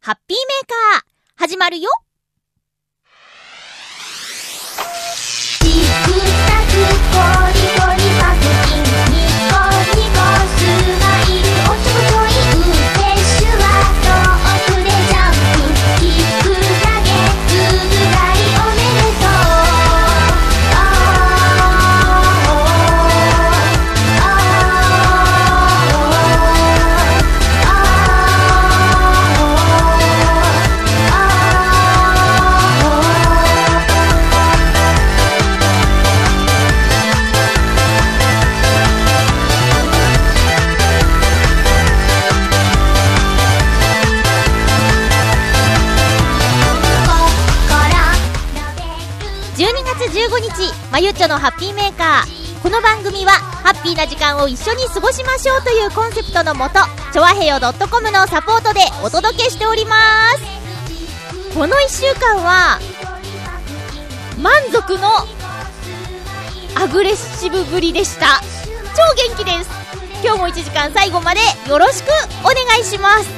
[0.00, 1.02] ハッピーメーカー、
[1.34, 1.90] 始まるよ。
[50.90, 52.62] まゆちょのハッピーメーカー。
[52.62, 56.80] この番組は、ハッピーな時間を一緒に過ごしましょうというコンセプトのもと、
[57.12, 59.96] ちょわへよ .com のサポートでお届けしておりま
[60.32, 61.54] す。
[61.54, 62.78] この1週間は、
[64.40, 65.10] 満足の
[66.74, 68.40] アグレッシブぶりでした。
[68.96, 69.02] 超
[69.36, 69.70] 元気です。
[70.24, 72.06] 今日も1時間最後までよろしく
[72.40, 73.28] お願いします。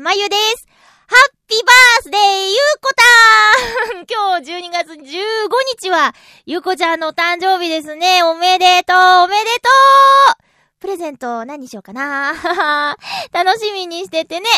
[0.00, 0.66] まゆです。
[1.08, 5.02] ハッピーバースデーゆうこたん 今日12月15
[5.78, 6.14] 日は、
[6.46, 8.22] ゆうこちゃんのお誕生日ですね。
[8.22, 12.32] おめでとうおめでとうプレゼント何にしようかな
[13.30, 14.48] 楽しみにしててね。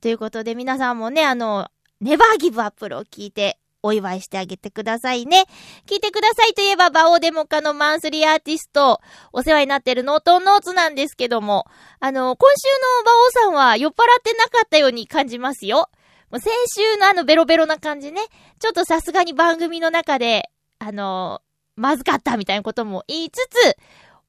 [0.00, 1.68] ということで皆さんもね、あの、
[2.00, 5.44] ネバーギブアップルを聞いて、お祝いしてあげてくださいね。
[5.86, 9.02] 聞いてくださいといえば、バオデモカのマンスリーアーティスト、
[9.32, 11.66] お世話になってるノートンノーツなんですけども、
[12.00, 12.66] あの、今週
[12.98, 15.90] のバオさんは酔っ払ってなかったように感じますよ。
[16.30, 18.22] もう先週のあのベロベロな感じね、
[18.58, 21.42] ちょっとさすがに番組の中で、あの、
[21.76, 23.76] まずかったみたいなことも言いつつ、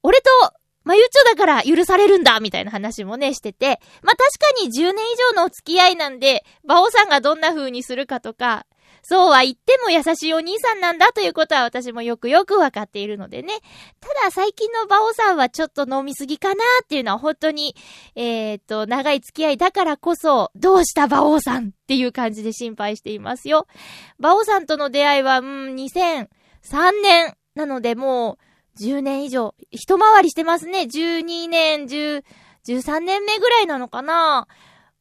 [0.03, 0.29] 俺と、
[0.83, 3.79] まゆっちょだから許されるんだみたいな話もね、してて。
[4.03, 8.67] まあ、確かに10年以上のお付き合いなんで、バオさんがどんな風にするかとか、
[9.07, 13.59] そうは言っても優しいお兄さんなんだということは私もよくよくわかっているのでね。
[13.99, 17.75] ただ最近のバオさんはちょっと飲みすぎかなっていうのは本当に、
[18.15, 23.67] えっ、と、長い付き合いだからこそ、どうしたバオさんっていう感じで心配していますよ。
[24.19, 26.27] バオさんとの出会いは、うん、2003
[27.03, 28.39] 年なのでも
[28.77, 30.79] う10年以上、一回りしてますね。
[30.81, 32.23] 12年、10、
[32.65, 34.47] 13年目ぐらいなのかな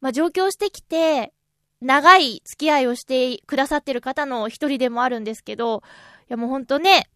[0.03, 1.33] まあ、上京してきて、
[1.81, 5.83] 長い付き合いをしてくださってる方の一人でもあるんですけど、
[6.23, 7.09] いやもうほんとね、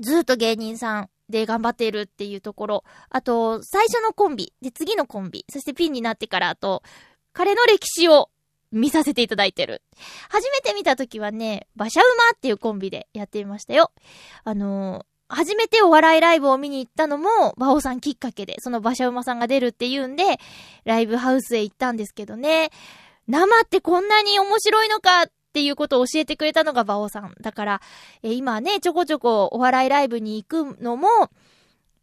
[0.00, 2.84] ずっと芸人さんで頑張っているっていうところ。
[3.10, 6.82] あと、最初のコンビ、で、次のコンビ、そしてピンになってからあと、
[7.32, 8.30] 彼の歴史を
[8.72, 9.82] 見させていただいてる。
[10.28, 13.92] 初めて見た時はね、馬車馬っていうコンビでやっていましたよ。
[14.44, 20.38] あのー初めてお笑いライブを見に行ったのも、馬王さんきっかけで、その馬車馬さんが出るっていうんで、
[20.84, 22.70] ライブハウスへ行ったんですけどね。
[23.28, 27.34] 生ってこんなに面白いのかっていうことを教えてくれたのが馬王さん。
[27.40, 27.82] だから、
[28.22, 31.08] えー今ね、ちょこちょこお笑いライブに行くのも、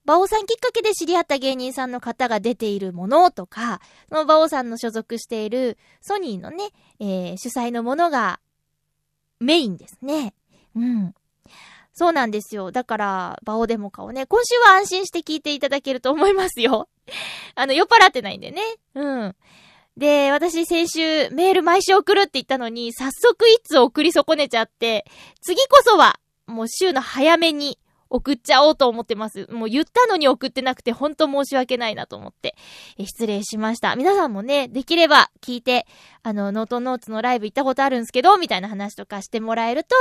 [0.06, 6.70] 馬王さんきっかけで知り合った芸人さんの方が出ているものとか、その馬王さんの所属しているソニーのね、
[7.00, 8.40] えー主催のものが
[9.40, 10.34] メインですね。
[10.76, 11.14] うん。
[11.94, 12.72] そうなんですよ。
[12.72, 16.90] だから、バオデモカをね、今週は安心して聞いていただけると思いますよ。
[17.56, 18.62] あの、酔っ払ってないんでね。
[18.96, 19.36] うん。
[19.98, 25.06] で、私先週メール毎週送るって言ったのに、早速いつ送り損ねちゃって、
[25.42, 29.48] 次こそは、もう週の早めに送っちゃおうと思ってます。
[29.52, 32.56] もう言ったのに送ってなくて、ほんと申し訳ないなと思って、
[33.00, 33.96] 失礼しました。
[33.96, 35.88] 皆さんもね、できれば聞いて、
[36.24, 39.96] あの、ノートノーツのライブ行ったことあるんですけど、みたいな話とかしてもらえると、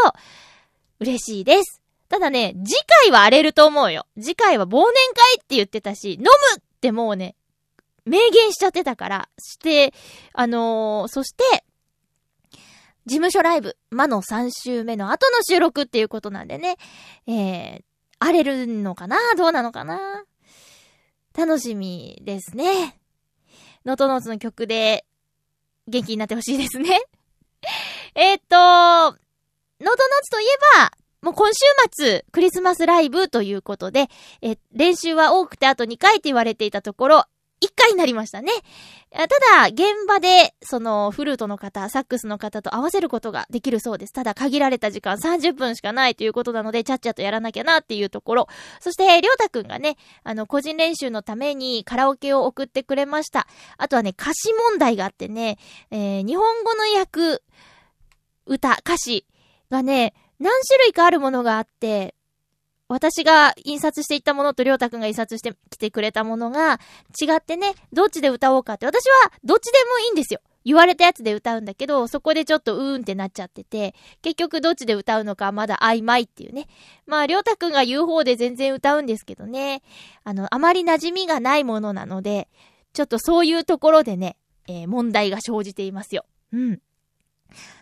[1.01, 1.81] 嬉しいです。
[2.09, 4.07] ただね、次回は荒れると思うよ。
[4.21, 4.83] 次回は忘年
[5.15, 7.35] 会って言ってたし、飲むってもうね、
[8.07, 9.95] 明言しちゃってたから、して、
[10.33, 11.65] あのーそして、
[13.07, 16.77] 事務所ライブ、魔の3週目の後の収録っていうことなんでね、
[17.27, 17.83] えー、
[18.19, 19.17] 荒れるのかな？
[19.37, 20.25] どうなのかな？
[21.37, 22.99] 楽しみですね。
[23.85, 25.05] ノートノーツの曲で
[25.89, 27.03] 元気になってほしいですね。
[28.15, 29.19] えっと、ノート
[29.81, 29.93] ノー
[30.23, 30.49] ツといえ
[30.79, 31.61] ば、もう今週
[31.93, 34.09] 末、クリスマスライブということで、
[34.41, 37.25] え、練習は多くてあと2回って言われていたところ、
[37.65, 38.53] 1回になりましたね。
[39.11, 44.13] ただ、現場で、その、フルートの方、サックスの方と合わせることができるそうです。
[44.13, 48.49] ただ、限られた時間30分しかないということなので、ちゃっちゃとやらなきゃなっていうところ。
[48.81, 53.47] そして、りょうたくんがね、あの、個人練習のためにカラオケを送ってくれました。
[53.79, 55.59] あとはね、歌詞問題があってね、
[55.93, 57.41] えー日本語の訳、
[58.47, 59.27] 歌、歌詞
[59.71, 62.15] がね、何種類かあるものがあって、
[62.89, 66.81] 私が印刷していったものとりょうたくんが印刷してきてくれたものが
[67.21, 70.41] 違ってね、どっちで歌おうかって、私はどっちでもいいんですよ。
[70.65, 76.69] 言われたやつで歌うんだけど、そこでちょっとうーんってなっちゃってて、結局どっちで歌うのかまだ曖昧っていうね。
[77.07, 79.83] まあ、りょうたくんが言う方で全然歌うんですけどね。
[80.25, 82.49] あの、あまり馴染みがないものなので、
[82.95, 84.37] ちょっとそういうところでね、
[84.67, 86.25] えー問題が生じていますよ。
[86.53, 86.81] うん。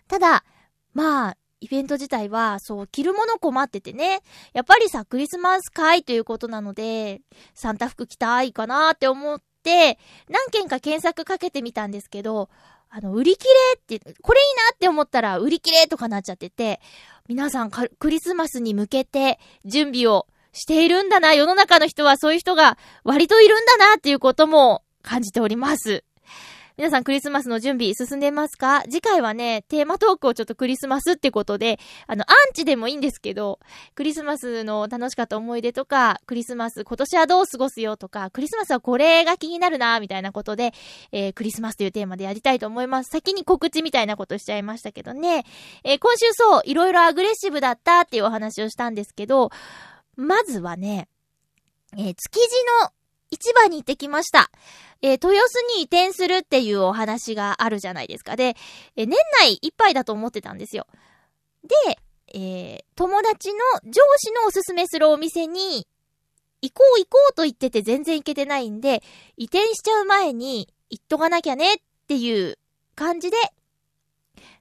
[0.08, 0.44] ただ、
[0.93, 4.20] まあ、イベント自体は、そう、着るもの困っててね。
[4.53, 7.20] やっぱりさ、クリスマス会ということなので、
[7.55, 9.97] サンタ服着たいかなって思って、
[10.29, 12.50] 何件か検索かけてみたんですけど、
[12.91, 16.81] あの、売り切れって、これいいなって思ったら売り切れとかなっちゃってて、
[17.29, 26.03] 皆さんクリスマスに向けて準備をしているんだな、世の中の人はそういう人が割といるんだなっていうことも感じております。
[26.79, 28.83] 皆さんクリスマスの準備進んでますか？
[28.85, 33.61] 次回はね、テーマトークをちょっとクリスマスってことで、あの、アンチでもいいんですけど、
[33.95, 40.73] クリスマスの楽しかった思い出とか、クリスマス今年はどう過ごすよとか、クリスマスはこれが気になるな、みたいなことで、
[41.13, 43.11] えークリスマスというテーマでやりたいと思います。
[43.11, 45.45] 先に告知みたいなことしちゃいましたけどね。
[45.85, 49.51] えー今週そう、いろいろアグレッシブだったっていうお話をしたんですけど、
[50.17, 51.09] まずはね、
[51.99, 52.41] えー築地
[52.83, 52.91] の
[53.32, 54.50] 市場に行ってきました。
[55.00, 58.37] えー豊洲に移転するっていうお話があるじゃないですか。
[58.37, 58.55] で、
[58.96, 60.87] えー年内いっぱいだと思ってたんですよ。
[61.64, 61.99] で、
[62.34, 65.87] えー友達の上司のおすすめするお店に、
[66.61, 69.02] 行こう行こうと言ってて全然行けてないんで、
[69.37, 71.76] 移転しちゃう前に行っとかなきゃねっ
[72.06, 72.58] ていう
[72.94, 73.37] 感じで、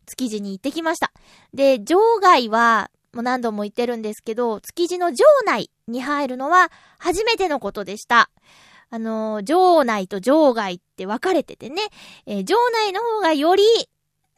[0.07, 1.11] 築地に行ってきました。
[1.53, 8.29] で、場外は、もう何度も言ってるんですけど、築地の場内に入るのは初めてのことでした。
[8.89, 11.81] あの、場内と場外って分かれててね、
[12.25, 13.63] えー場内の方がより、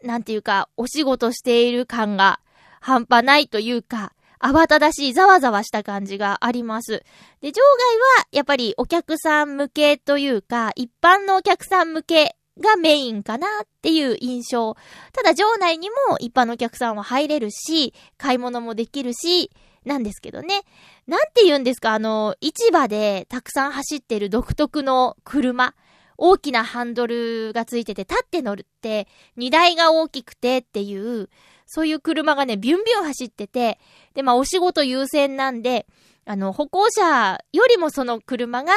[0.04, 2.40] なんていうか、お仕事している感が
[2.81, 7.04] 半端ないというか、慌ただしいざわざわした感じがあります。
[7.42, 14.75] で、場外はやっぱりお客さん向けというか、一般のお客さん向けがメインかなっていう印象。
[15.11, 19.51] ただ場内にも一般のお客さんは入れるし、買い物もできるし、
[19.85, 20.61] なんですけどね。
[21.07, 21.94] なんて言うんですか？
[21.94, 25.75] あの、市場でたくさん走ってる独特の車。
[26.15, 31.27] 大きなハンドルがついてて、立って乗るって、荷台が大きくてっていう、
[31.65, 33.79] そういう車がね、ビュンビュン走ってて、
[34.13, 35.88] で、まあ、お仕事優先なんで、
[36.25, 38.74] あの、歩行者よりもその車が、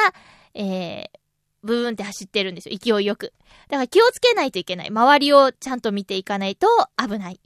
[0.55, 1.09] えー、
[1.63, 2.77] ブーンって走ってるんですよ。
[2.77, 3.33] 勢いよく。
[3.69, 4.89] だから気をつけないといけない。
[4.89, 7.39] 周りをちゃんと見ていかないと危ない。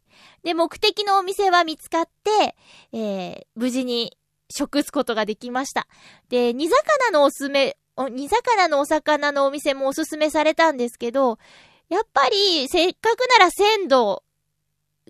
[0.44, 2.56] で、目的のお店は見つかって、
[2.94, 4.18] えー、無事に
[4.50, 5.88] 食すことができました。
[6.30, 11.38] で、煮魚のおすすめ、煮魚のお魚のお店もおすすめされたんですけど、
[11.90, 14.24] やっぱり、せっかくなら鮮度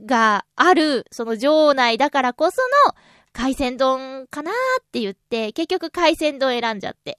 [0.06, 2.96] がある、その場内だからこその
[3.34, 7.18] 海鮮丼かなーって言って、結局海鮮丼選んじゃって、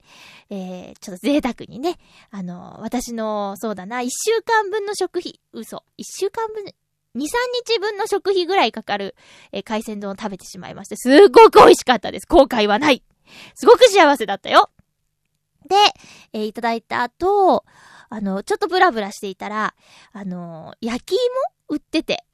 [0.50, 1.99] えー、ちょっと贅沢にね、
[2.31, 6.69] あの、私の、そうだな、一週間分の食費、嘘、一週間分、2、
[7.14, 7.23] 3
[7.66, 9.14] 日分の食費ぐらいかかる、
[9.52, 12.26] えー海鮮丼を食べてしまいまして、すっごく美味しかったです。
[12.28, 13.02] 後悔はない。
[13.54, 14.71] すごく幸せだったよ。
[15.69, 15.76] で、
[16.35, 17.64] えーいただいた後、
[18.11, 19.75] あの、ちょっとブラブラしていたら、
[20.12, 21.21] あの、焼き芋
[21.69, 22.25] 売ってて。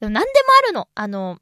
[0.00, 0.88] でも何でもあるの。
[0.96, 1.38] あの、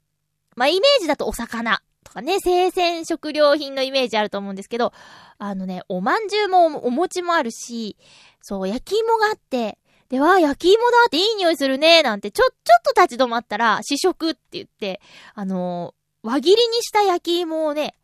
[0.55, 4.93] まあ、イメージだとお魚とかね、生鮮食料品のイメージあると思うんですけど、
[5.37, 7.97] あのね、おまんじゅうもお餅もあるし、
[8.41, 9.77] そう、焼き芋があって、
[10.09, 15.01] で、わあ、焼き芋だっていい匂いするね、なんて、ちょ、ちょっと立ち止まったら、試食って言って、
[15.33, 17.95] あの輪切りにした焼き芋をね、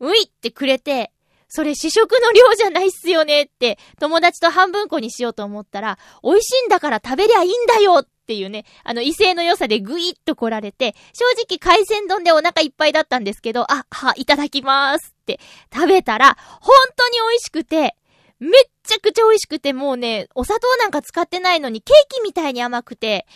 [0.00, 1.12] ういってくれて、
[1.48, 15.40] それ試食の量じゃないっすよねって、友達と半分こにしようと思ったら、美味しいんだから食べりゃいいんだよっっていうね、あの威勢の良さでぐいっと来られて、正直海鮮丼でお腹いっぱいだったんですけど、あ、は、いただきますって
[15.72, 17.96] 食べたら、本当に美味しくて、
[18.38, 18.52] めっ
[18.84, 23.26] ちゃくちゃ美味しくて、もうね、お砂糖なんか使ってないのにケーキみたいに甘くて、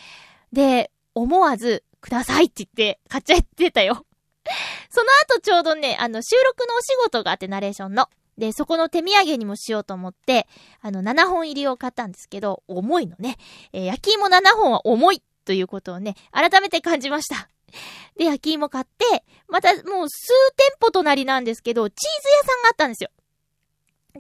[0.52, 4.07] で、思わず、くださいって言って買っちゃってたよ。
[4.90, 8.09] その後ちょうどね、あの、収録のお仕事があって、ナレーションの。
[8.38, 10.47] で、そこの手土産にもしようと思って、
[10.81, 13.37] あの、7本入りを買ったんですけど、重いのね。
[13.73, 17.49] えー、焼き芋7本は重いということをね、改めて感じました。
[18.16, 23.11] で、焼き芋買って、またもう数店舗隣なんですけど、チーズ屋さんがあったんですよ。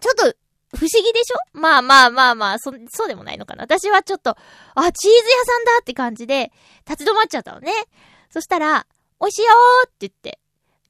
[0.00, 0.36] ちょっと、
[0.76, 1.58] 不思議でしょ？
[1.58, 3.62] まあまあまあまあ、そ、そうでもないのかな。
[3.62, 4.36] 私はちょっと、
[4.74, 6.52] あ、チーズ屋さんだって感じで、
[6.88, 7.72] 立ち止まっちゃったのね。
[8.30, 8.86] そしたら、
[9.20, 10.38] 美味しいよーって言って、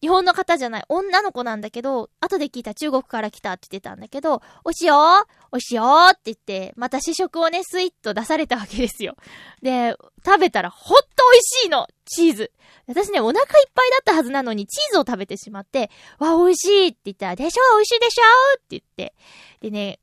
[0.07, 9.17] 日本の方じゃない、女の子なんだけど、後で聞いた中国から来たって言ってたんだけど、美味しいよー美味しよーって言って、また試食をね、スイッと出されたわけですよ。
[9.63, 12.53] で、食べたらほんと美味しいのチーズ。
[12.87, 18.23] 私ね、お腹いっぱいだったはずなのに、チーズを食べてしまって、わ、美味しいって言ったら、でしょ美味しいでしょ
[18.59, 19.15] って言って。
[19.61, 19.99] でね、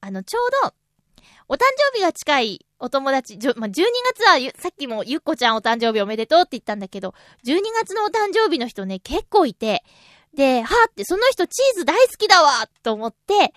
[0.00, 0.72] あの、ちょうど、
[1.48, 1.60] お誕
[1.92, 7.14] 生日が近いお友達、じょ、まあ、12月はさっきもゆっこちゃんお誕生日おめでとうって言ったんだけど、
[7.44, 9.82] 12月のお誕生日の人ね、結構いて、
[10.34, 13.54] で、はーって、その人チーズ大好きだわと思って、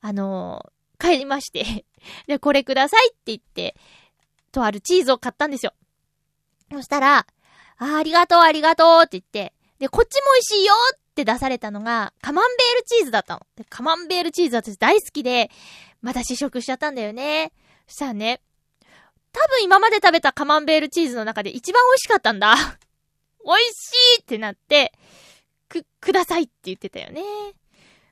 [0.00, 1.84] あのー、帰りまして
[2.26, 3.76] で、これくださいって言って、
[4.50, 5.74] とあるチーズを買ったんですよ。
[6.72, 7.26] そしたら、
[7.76, 13.46] あありがとう、ありがとうって言って、で、こっちも美味しいよって出されたのが、カマンベールチーズだったの。
[13.68, 15.50] カマンベールチーズ私大好きで、
[16.04, 17.50] また試食しちゃったんだよね。
[17.86, 18.42] そしたらね、
[19.32, 22.54] 多分今まで食べたカマンベールチーズの中で一番美味しかったんだ。
[23.42, 24.92] 美味しいってなって、
[25.66, 27.22] く、くださいって言ってたよね。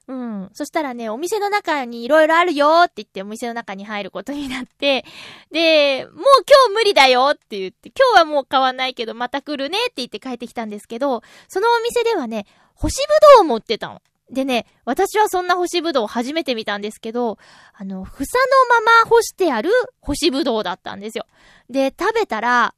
[0.08, 0.50] うん。
[0.54, 5.04] そしたらね、お店の中に色々あるよって言ってお店の中に入ることになって、
[5.50, 14.00] で、もう今日無理だよって言って、今日はもう買わないけどまた来るねって言って帰ってきたんですけど、そのお店ではね、干しぶどうを持ってたの。
[14.32, 17.36] でね、私はそんな干しぶどう初めて見たんですけど、
[17.74, 18.24] あの、房
[18.70, 19.70] のまま干してある
[20.00, 21.26] 干しぶどうだったんですよ。
[21.68, 22.74] で、食べたら、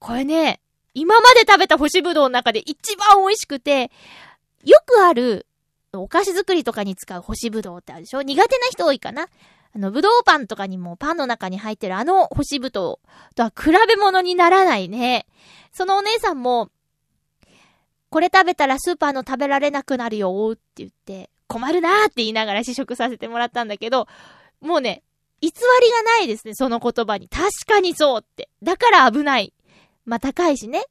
[0.00, 0.60] これね、
[0.92, 3.92] 今まで食べた干しぶどうの中で一番美味しくて、
[4.64, 5.46] よくある、
[5.92, 8.22] お菓子作りとかに使う干しぶどうってあるでしょ？
[8.22, 9.28] 苦手な人多いかな？
[9.76, 12.98] あの、ぶどうパンとかにもパンの中に入ってるあの干しぶど
[13.30, 15.26] うとは比べ物にならないね。
[15.72, 16.68] そのお姉さんも、
[18.14, 24.06] これ食べたらスーパーの食べられなくなるよって言って、困るなーって言いながら試食させてもらったんだけど、
[24.60, 25.02] もうね、
[25.40, 25.54] 偽り
[25.90, 27.28] がないですね、その言葉に。
[27.28, 28.48] 確かにそうって。
[28.62, 29.52] だから危ない。
[30.04, 30.84] まあ、高いしね。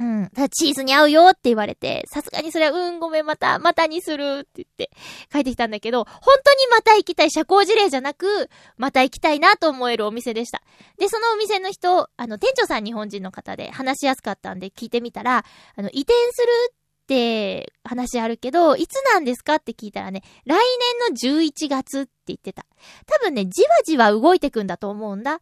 [0.00, 0.28] うん。
[0.30, 4.90] ただチーズに合うよって言われて、さすがにそれは、うん、ごめん、また、またにするって言って
[5.30, 10.62] 帰ってきたんだけど、本当にまた行きたい、社交辞令じゃなく、また行きたいなと思えるお店でした。
[10.98, 15.44] で、そのお店の人、あの、店長さん日本人の方で話しやすかったんで聞いてみたら、
[15.76, 20.58] あの、移転するって話あるけど、いつなんですかって聞いたらね、来
[21.22, 22.66] 年の11月って言ってた。
[23.06, 25.40] 多分ね、じわじわ動いてくんだと思うんだ。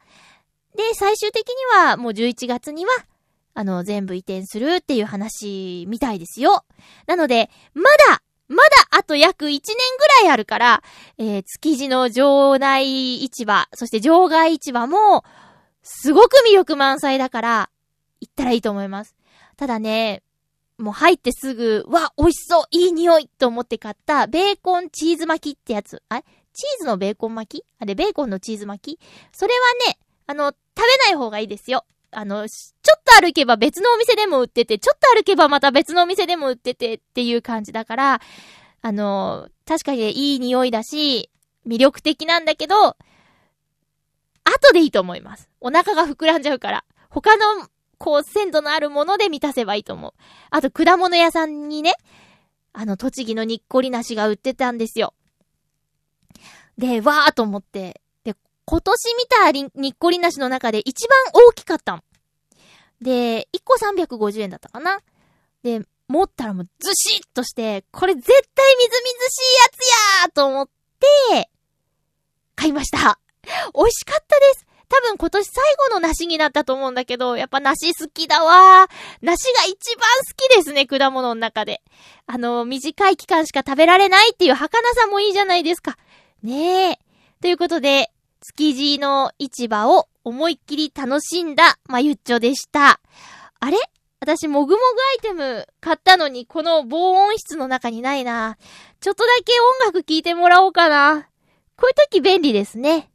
[0.77, 2.93] で、最終的にはもう11月には
[3.55, 6.65] あの、全部移転するっていう話みたいですよ。
[7.07, 9.63] なので、まだ、まだあと約1年
[9.99, 10.83] ぐらいあるから、
[11.19, 15.25] えー、築地の場内市場、そして場外市場も、
[15.83, 17.71] すごく魅力満載だから、
[18.21, 19.15] 行ったらいいと思います。
[19.57, 20.23] ただね、
[20.79, 26.03] もう入ってすぐ、わ、美味しそういい匂いと思って買った、ベーコンチーズ巻きってやつ。
[26.09, 26.23] あ
[26.55, 27.65] チーズのベーコン巻き？
[27.79, 29.01] あれ、ベーコンのチーズ巻き？
[29.33, 31.85] それはね、あの、食べない方がいいですよ。
[32.13, 38.21] あの、ちょっと歩けば別のお店でも売ってて、ちょっと歩けばまた別のお店でも売っててっていう感じだから、
[38.83, 41.31] あの、確かにいい匂いだし、
[41.67, 42.97] 魅力的なんだけど、
[44.45, 45.49] 後でいいと思います。
[45.61, 46.85] お腹が膨らんじゃうから。
[47.09, 50.13] 他の、こう、鮮度のあるもので満たせばいいと思う。
[50.51, 51.95] あと、果物屋さんにね、
[52.73, 55.15] あの、栃木のにっこり梨が売ってたんですよ。
[56.77, 58.01] で、わーと思って、
[58.65, 62.03] 今年見たにっこりなしの中で一番大きかったん。
[63.01, 65.01] で、1個350円だったかな。
[65.63, 70.69] で、持ったらもうずしっとして、これ絶対みずみずしいやつやーと思っ
[71.31, 71.51] て、
[72.55, 73.19] 買いました。
[73.75, 74.67] 美味しかったです。
[74.89, 78.93] 多分今年最後の梨になったと思うんだけど、やっぱ梨好きだわー。
[79.23, 81.83] 梨が一番好きですね、果物の中で。
[82.27, 85.97] あの、短い期間しか食べられないっていう儚さもいいじゃないですか。
[86.43, 86.99] ねえ。
[87.41, 88.13] ということで、
[88.45, 93.01] 築地の市場を思いっきり楽しんだまゆっちょでした。
[93.61, 93.79] あれ？
[94.19, 98.57] 私、もぐもぐアイテム買ったのに、この防音室の中にないな。
[99.01, 101.29] ちょっとだけ音楽聴いてもらおうかな。
[101.77, 103.11] こういう時便利ですね。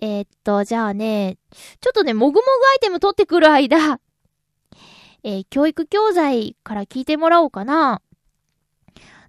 [0.00, 1.38] えー、っと、じゃあね、
[1.80, 4.00] ちょっとね、もぐもぐアイテム取ってくる間、
[5.22, 8.02] えー、教育教材から聞いてもらおうかな。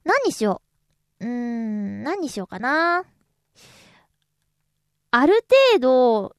[0.04, 0.64] 何にしよ
[1.20, 1.26] う。
[1.26, 3.04] うーん、何にしようかな。
[5.12, 6.36] ある程度、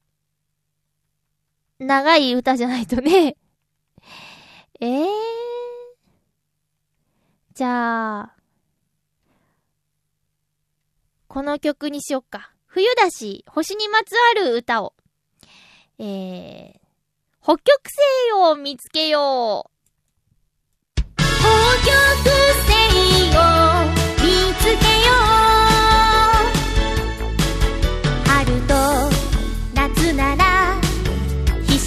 [1.78, 3.36] 長い歌じゃないとね。
[4.80, 5.08] え えー、
[7.54, 8.34] じゃあ、
[11.28, 12.52] この曲にしよっか。
[12.66, 14.94] 冬だし、星にまつわる歌を。
[15.98, 16.78] えー、
[17.42, 19.78] 北極星を見つけよう。
[21.16, 22.30] 北極
[22.66, 22.78] 星
[23.36, 23.84] を
[24.22, 24.70] 見つけ
[25.06, 25.12] よ
[25.54, 25.57] う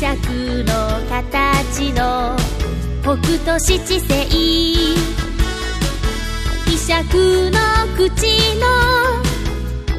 [0.01, 0.73] 飛尺の
[1.11, 2.35] 形の
[3.03, 3.99] 北斗七星
[6.65, 7.59] 飛尺の
[7.95, 8.09] 口
[8.57, 8.65] の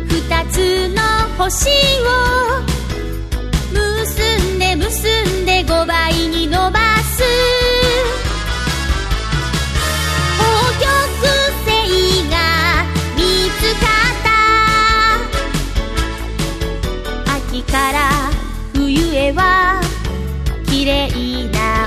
[0.08, 0.12] 二
[0.50, 1.00] つの
[1.38, 2.10] 星を
[3.70, 3.78] 結
[4.56, 4.90] んで結
[5.42, 6.80] んで5倍に伸ば
[7.16, 7.71] す。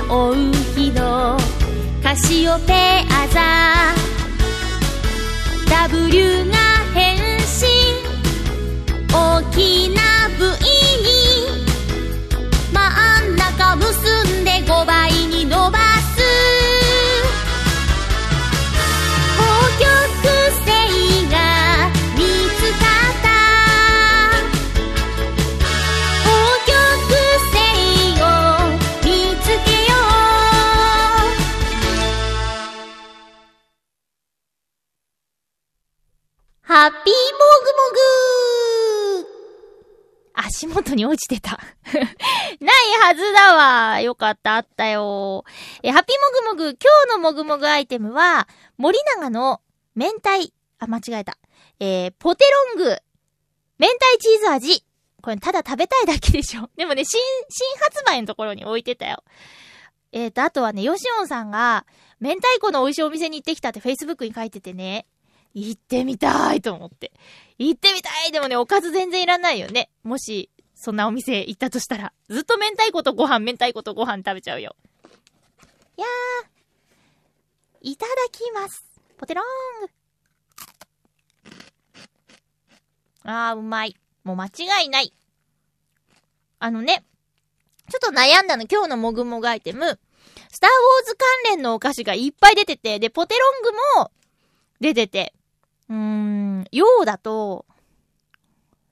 [0.08, 0.34] 追う
[0.76, 1.36] 日の
[2.00, 3.40] カシオペア座
[5.88, 6.55] W が
[36.68, 37.72] ハッピーもぐ
[39.20, 39.26] もぐ
[40.34, 41.60] 足元に落ちてた。
[41.94, 44.00] ないはずだわ。
[44.00, 45.44] よかった、あったよ。
[45.84, 49.60] え、ハッピーもぐもぐ、今日のもぐもぐアイテムは、森永の
[49.94, 51.38] 明太、あ、間違えた。
[51.78, 52.98] えー、ポテロング、
[53.78, 54.84] 明太チーズ味。
[55.22, 56.68] これただ食べたいだけでしょ。
[56.76, 59.22] でもね、新、新発売のところに置いてたよ。
[60.10, 61.86] えーと、あとはね、ヨシオンさんが、
[62.18, 65.06] 明太子の美味しいお店に行ってきたって Facebook に書いててね、
[65.58, 67.12] 行ってみたいと思って。
[67.58, 69.88] 行ってみたいでもね、おかず全然いらないよね。
[70.02, 72.12] もし、そんなお店行ったとしたら。
[72.28, 74.76] ずっと明太子とご飯、明太子とご飯食べちゃうよ。
[75.96, 77.90] いやー。
[77.90, 78.84] いただきます。
[79.16, 79.92] ポテローング。
[83.24, 83.96] あー、うまい。
[84.24, 85.14] もう間違いない。
[86.58, 87.02] あのね、
[87.90, 89.98] ちょっと悩んだの、今日のもぐもぐアイテム。
[90.50, 94.12] スターウォーズ関連のお菓子がいっぱい出てて、で、ポテロングも
[94.80, 95.32] 出てて、
[95.88, 97.66] うーん、ヨーダと、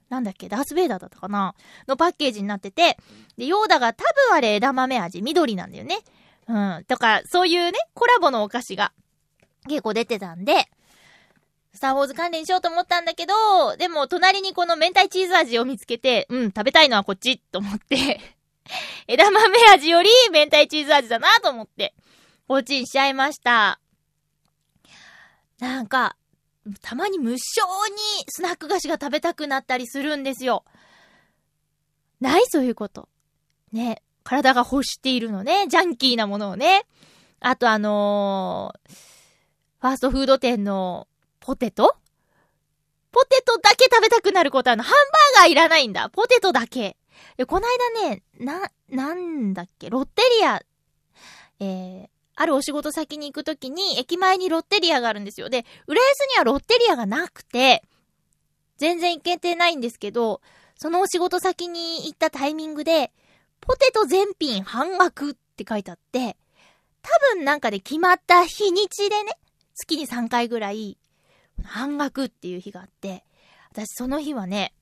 [0.09, 1.55] なんだっけ、ダースベイダーだったかな
[1.87, 2.97] のパッケージになってて、
[3.37, 5.99] で、ヨーダが多分あれ枝豆味、緑なんだよね。
[6.47, 6.85] うん。
[6.87, 8.91] とか、そういうね、コラボのお菓子が
[9.67, 10.69] 結構出てたんで、
[11.73, 18.21] スターウォーズ関連しようと思ったんだけど、でも隣にこの明太チーズ味を見つけて、うん、食べたいのはこっちと思って、
[19.07, 21.93] 枝豆味より明太チーズ味だなと思って、
[22.47, 23.79] こっちにしちゃいました。
[25.59, 26.15] なんか、
[26.81, 30.63] たまに無性にスナック菓子が食べたくなったりするんですよ。
[32.19, 33.09] ないそういうこと。
[33.71, 34.01] ね。
[34.23, 35.67] 体が欲しているのね。
[35.67, 36.85] ジャンキーなものをね。
[37.39, 38.91] あとあのー、
[39.81, 41.07] ファーストフード店の
[41.39, 41.95] ポテト？
[43.11, 44.93] ポテトだけ食べたくなることあの、ハン
[45.35, 46.09] バーガーいらないんだ。
[46.09, 46.97] ポテトだけ。
[47.37, 50.61] で、こないだね、な、なんだっけ、ロッテリア、
[51.59, 55.49] えー、あるお仕事先に行くときに、駅前にロッテリアがあるんですよ。
[55.49, 57.83] で、浦安にはロッテリアがなくて、
[58.77, 60.41] 全然行けてないんですけど、
[60.77, 63.11] そのお仕事先に行ったタイミングで、
[63.61, 66.37] ポテト全品半額って書いてあって、
[67.01, 69.31] 多分なんかで決まった日にちでね、
[69.75, 70.97] 月に3回ぐらい、
[71.63, 73.23] 半額っていう日があって、
[73.71, 74.73] 私その日はね、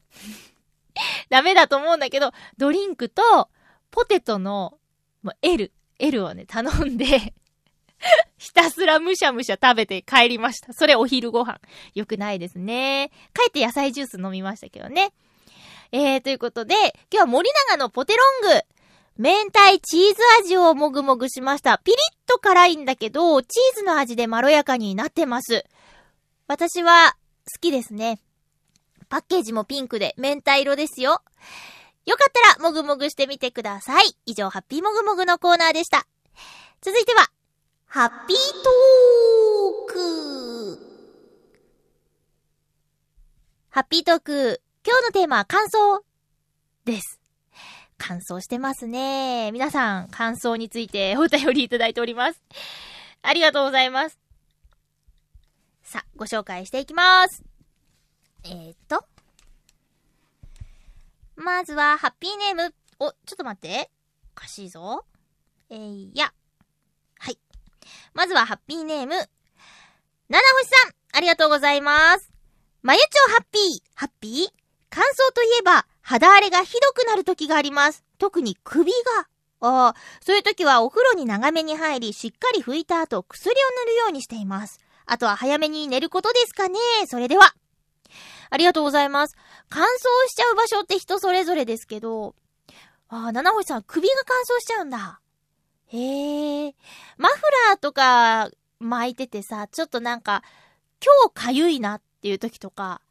[1.30, 3.50] ダメだと思うんだけど、ドリンクと、
[3.92, 4.80] ポテトの、
[5.22, 7.34] もう L、L をね、頼んで、
[8.38, 10.74] ひたすらむしゃむしゃ食べて帰りました。
[10.74, 11.60] それお昼ご飯。
[11.96, 13.12] よくないですね。
[13.34, 15.14] 帰って野菜ジュース飲みましたけどね。
[15.92, 18.62] えー、ということで、今日は森永のポテロング、
[19.18, 21.78] 明太チーズ味をもぐもぐしました。
[21.78, 25.66] ピリッと辛いんだけど、チーズの味でまろやかになってます。
[26.48, 27.16] 私は
[27.54, 28.20] 好きですね。
[29.10, 31.22] パッケージもピンクで明太色ですよ。
[32.06, 34.18] よかったらもぐもぐしてみてください。
[34.26, 36.08] 以上、ハッピーもぐもぐのコーナーでした。
[36.82, 37.30] 続いては、
[37.96, 40.80] ハッピートーク。
[43.70, 44.62] ハッピートーク。
[44.84, 46.04] 今日のテーマは感想
[46.86, 47.22] です。
[48.00, 49.52] 感想してますね。
[49.52, 52.42] 皆さん、感想についてお便りいただいております。
[53.22, 54.18] ありがとうございます。
[55.84, 57.44] さあ、ご紹介していきます。
[58.44, 59.06] えー、っと。
[61.36, 62.74] まずは、ハッピーネーム。
[62.98, 63.92] お、ちょっと待って。
[64.36, 65.06] おかしいぞ。
[65.70, 66.34] えー、や。
[68.14, 69.16] まずは、ハッピーネーム。
[70.30, 72.32] 七星さん、ありがとうございます。
[72.82, 74.48] まゆちょハッピー、ハッピー？
[74.90, 78.04] 乾燥といえば、肌荒れがひどくなる時があります。
[78.20, 79.28] 特に首が。
[79.62, 84.80] ああ、そういう時はお風呂に長めに入り、しっかり拭いた後、薬を塗るようにしています。
[85.06, 86.78] あとは早めに寝ることですかね。
[87.08, 87.56] それでは。
[88.50, 89.36] ありがとうございます。
[89.70, 89.88] 乾燥
[90.28, 92.36] しちゃう場所って人それぞれですけど、
[93.08, 95.22] ああ、七星さん、首が乾燥しちゃうんだ。
[95.94, 96.76] へえ。
[97.18, 100.44] マフラーとか巻いててさ、ちょっとなんか、
[101.04, 103.02] 今日かゆいなっていう時とか、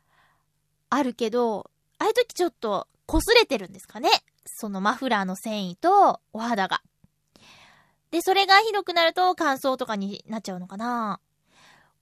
[0.90, 4.10] あるけど、ああいう時ちょっと擦れてるんですかね
[4.44, 6.82] そのマフラーの繊維とお肌が。
[8.10, 11.20] で、それがひどくなると乾燥とかになっちゃうのかな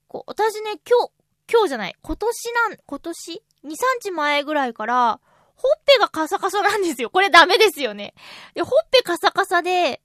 [0.07, 1.11] こう、私ね、今日、
[1.49, 5.19] 今日じゃない、今年なん、今年 ?2、3日前ぐらいから、
[5.55, 7.11] ほっぺがカサカサなんですよ。
[7.11, 8.15] これダメですよね。
[8.55, 10.01] で、ほっぺカサカサで、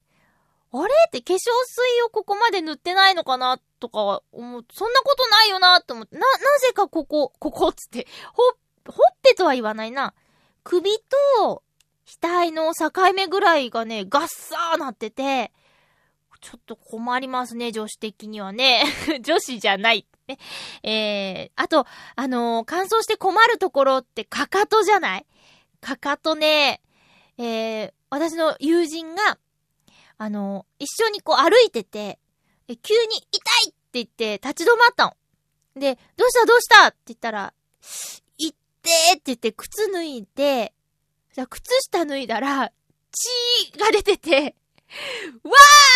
[0.73, 0.95] あれ？
[1.09, 4.65] って化粧水をここまで塗ってないのかなとか思う。
[4.73, 6.17] そんなことないよなと思って。
[6.17, 8.43] な、なぜかここ、ここっつって、ほ、
[8.91, 10.15] ほっぺとは言わないな。
[10.65, 10.91] 首
[11.39, 11.63] と、
[12.23, 15.53] 額の境目ぐらいがね、ガッサーなってて、
[16.41, 18.85] ちょっと困りますね、女子的にはね。
[19.23, 20.07] 女子じゃない。
[20.29, 20.39] ね。
[20.83, 25.27] えー、あと、あのー乾燥して困るところってかかとじゃない？
[25.81, 26.83] かかとね、
[27.39, 29.39] えー、私の友人が、
[30.19, 32.19] あの一緒にこう歩いてて、
[32.69, 32.79] 急に
[33.31, 35.17] 痛いって言って立ち止まったの。
[35.81, 37.53] で、どうしたどうしたって言ったら、
[38.39, 40.73] いってって言って靴脱いで、
[41.35, 42.73] じゃ靴下脱いだら、
[43.13, 44.55] 血が出てて、
[45.45, 45.51] わ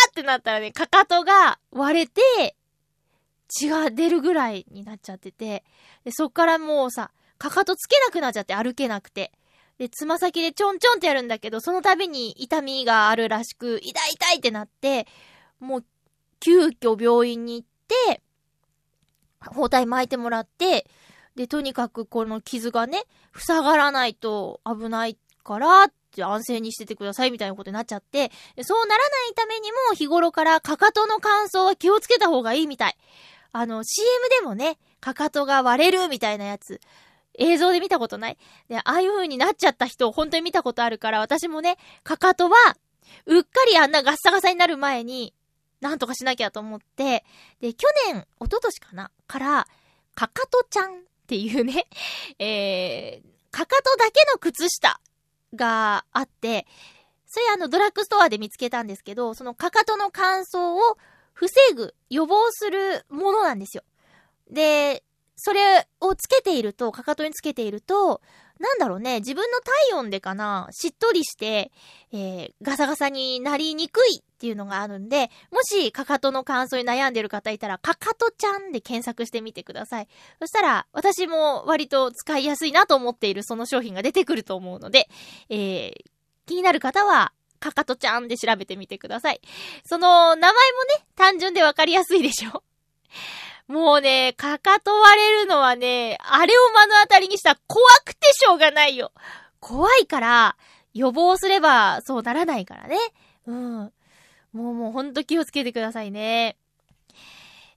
[0.07, 2.55] ーってなったらね、かかとが割れて、
[3.47, 5.63] 血が出るぐらいになっちゃってて、
[6.03, 9.31] で、そっからもうさ、かかとつけなくなっちゃって歩けなくて。
[9.81, 15.07] で、つま先でちょんちょんってやるんだけど、その度に痛みがあるらしく、痛い痛いってなって、
[15.59, 15.85] もう、
[16.39, 18.21] 急遽病院に行って、
[19.43, 20.85] 包帯巻いてもらって、
[21.35, 32.97] で、とにかくこの傷がね、塞がらないと危ないから、って安静にしててくださいみたいなことになっちゃって、そうならないためにも日頃からかかとの乾燥は気をつけた方がいいみたい。
[33.51, 36.79] あの、CM でもね、かかとが割れるみたいなやつ、
[37.37, 38.37] 映像で見たことない？
[38.67, 42.55] で、ああいう風になっちゃった人を本当に見たことあるから、私もね、かかとは、
[43.25, 45.33] うっかりあんなガッサガサになる前に、
[45.79, 47.23] なんとかしなきゃと思って、
[47.59, 49.11] で、去年、一昨年かな？
[49.27, 49.67] から、
[50.13, 51.87] かかとちゃんっていうね、
[52.39, 54.99] えー、かかとだけの靴下
[55.55, 56.67] があって、
[57.25, 60.97] それあのドラッグストアで見つけたんですけど、そのかかとの乾燥を
[61.33, 63.83] 防ぐ、予防するものなんですよ。
[64.49, 65.03] で、
[65.43, 68.21] それをつけていると、かかとにつけていると、
[68.59, 71.71] なんだろうね、自分の体温でかな、しっとりして、
[72.13, 80.07] えー、ガサガサになりにくいっていうのがあるんで、もしかかとの乾燥に悩んでる方いたら、かかとちゃんで検索してみてください。
[80.39, 85.09] そしたら、私も割と使いやすいなと思っているその商品が出てくると思うので、
[85.49, 85.93] えー、
[86.45, 89.41] 気になる方は、かかとちゃんで調べてみてください。
[89.85, 90.57] その、名前も
[90.99, 92.61] ね、単純でわかりやすいでしょ？
[93.71, 99.13] もうね、かかと割れるのはね、あれを目の当たりにしたら怖くてしょうがないよ。
[99.61, 100.57] 怖いから、
[100.93, 102.97] 予防すればそうならないからね。
[103.47, 103.75] うん。
[103.83, 103.91] も
[104.53, 106.57] うもうほんと気をつけてくださいね。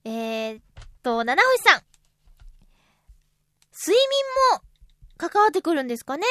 [0.05, 0.63] えー、っ
[1.05, 1.83] と、七星さん。
[3.73, 4.63] 睡眠も
[5.17, 6.27] 関わってくるんですかね？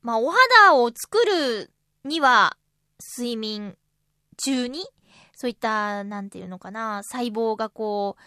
[0.00, 1.70] まあ、お肌を作る
[2.04, 2.56] には、
[3.18, 3.76] 睡眠
[4.38, 4.86] 中に、
[5.34, 8.22] そういった、なんていうのかな、細胞がこう、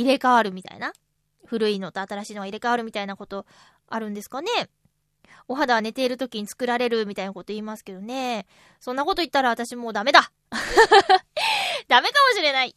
[0.00, 0.92] 入れ替わるみたいな？
[1.44, 3.46] 古いのと新しいのが入れ替わるみたいなこと
[3.88, 4.48] あるんですかね？
[5.48, 8.46] お肌は寝ている時に作られるみたいなこと言いますけどね。
[8.80, 10.30] そんなこと言ったら私もうダメだ
[11.88, 12.76] ダメかもしれない。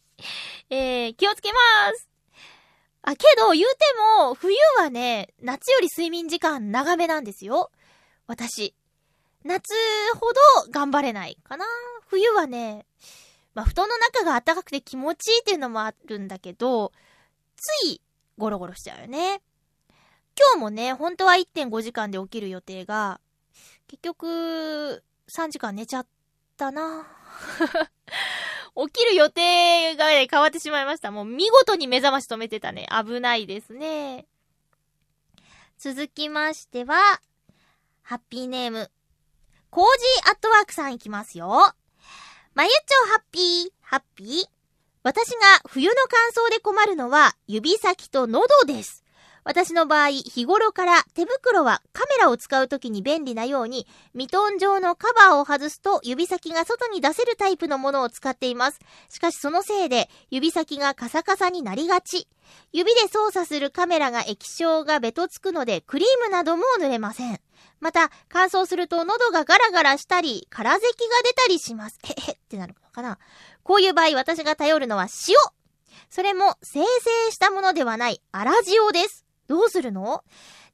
[0.70, 1.58] えー、気をつけま
[1.94, 2.08] す。
[3.02, 3.78] あ、けど、言うて
[4.18, 7.70] も、冬はね、夏より睡眠時間長めなんですよ。
[8.26, 8.74] 私。
[9.44, 9.74] 夏
[10.14, 11.66] ほど頑張れないかな。
[12.06, 12.86] 冬はね、
[13.54, 16.92] まあ、布団の中が暖かくて気持ちいいっていうのもあるんだけど、
[17.62, 18.00] つい
[18.38, 19.40] ゴロゴロしちゃうよね。
[20.36, 23.20] 今日もね、本当は1.5時間で起きる予定が、
[23.86, 26.06] 結局、3時間寝ちゃっ
[26.56, 27.06] たな。
[28.74, 31.12] 起きる予定がね、変わってしまいました。
[31.12, 32.88] もう見事に目覚まし止めてたね。
[32.90, 34.26] 危ないですね。
[35.78, 37.20] 続きましては、
[38.02, 38.90] ハッピーネーム、
[39.70, 41.72] コージーアットワークさんいきますよ。
[42.54, 44.61] まゆっちょハッピー、ハッピー。
[45.02, 45.36] 私が
[45.68, 49.02] 冬の乾燥で困るのは指先と喉です。
[49.44, 58.78] 私の場合、日頃から手袋はカメラを使うときに便利なように、ミトン状のカバーを外すと指先が外に出せるタイプのものを使っています。
[59.08, 62.28] しかしそのせいで指先がカサカサになりがち。
[62.72, 67.40] 指で操作するカメラが液晶がべとつくのでクリームなども塗れません。
[67.80, 70.88] また、乾燥すると喉がガラガラしたり、空咳が
[71.24, 71.98] 出たりします。
[72.04, 73.18] へへってなるのかな
[73.62, 75.36] こういう場合私が頼るのは塩
[76.10, 76.86] それも生成
[77.30, 79.24] したものではない粗塩です。
[79.48, 80.22] どうするの？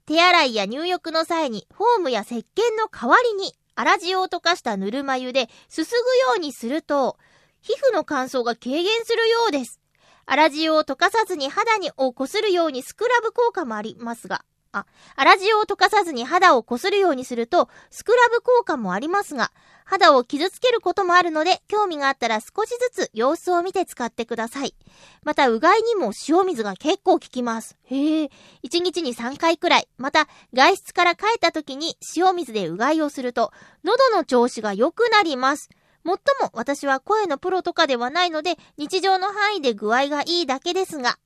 [0.07, 2.43] 手洗いや入浴の際にフォームや石鹸
[2.79, 5.97] の代わりに粗塩を溶かしたぬるま湯ですすぐ
[6.31, 7.17] ようにすると、
[7.61, 9.81] 皮膚の乾燥が軽減するようです。
[10.27, 19.53] 粗塩を溶かさずに肌にをこするようにスクラブ効果もありますが、あ、粗塩を溶かさずに肌をこするようにすると、スクラブ効果もありますが、
[19.91, 24.75] 肌を傷つけることもあるので、興味があったら少しずつ様子を見て使ってください。
[25.25, 27.79] また、うがいにも塩水が結構効きます。
[27.85, 28.31] へえ、
[28.65, 29.89] 1日に3回くらい。
[29.97, 33.51] また、外出から帰った時に塩水でうがいをすると、
[33.83, 35.71] 喉の調子が良くなります。
[36.05, 41.17] もっとも私は声のプロとかではないので、日常の範囲で具合がいいだけですが、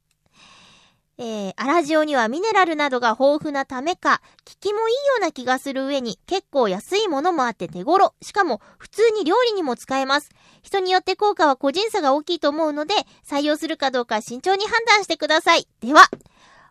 [1.25, 8.13] えー、粗塩にはミネラルなどが豊富なためか、効きもいいような気がする上に結構安いものもあって手頃。
[8.21, 10.31] しかも普通に料理にも使えます。
[10.65, 15.69] 人によって効果は個人差が大きいと思うので、採用するかどうか慎重に判断してください。
[15.79, 16.09] では、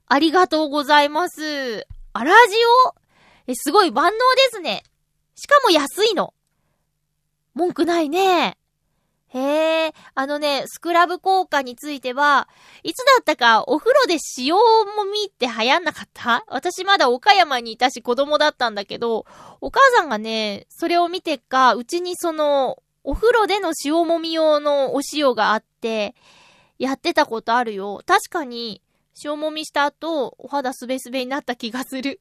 [0.08, 1.88] ありがとうございます。
[2.14, 2.36] 粗塩
[3.48, 4.84] え、すごい万能ですね。
[5.36, 6.34] しかも安いの。
[7.54, 8.58] 文句ないね。
[9.34, 12.50] へえ、あのね、スクラブ効果については、
[12.84, 16.44] いつだったかお風呂で塩もみって流行んなかった？
[16.48, 19.26] 私まだ岡山にいたし子供だったんだけど、
[19.62, 26.13] お母さんがね、それを見てか、うちにその、お風呂での塩もみ用のお塩があって、
[26.78, 28.02] やってたことあるよ。
[28.06, 28.82] 確かに、
[29.24, 32.20] 塩もみした後、お肌すべすべになった気がする。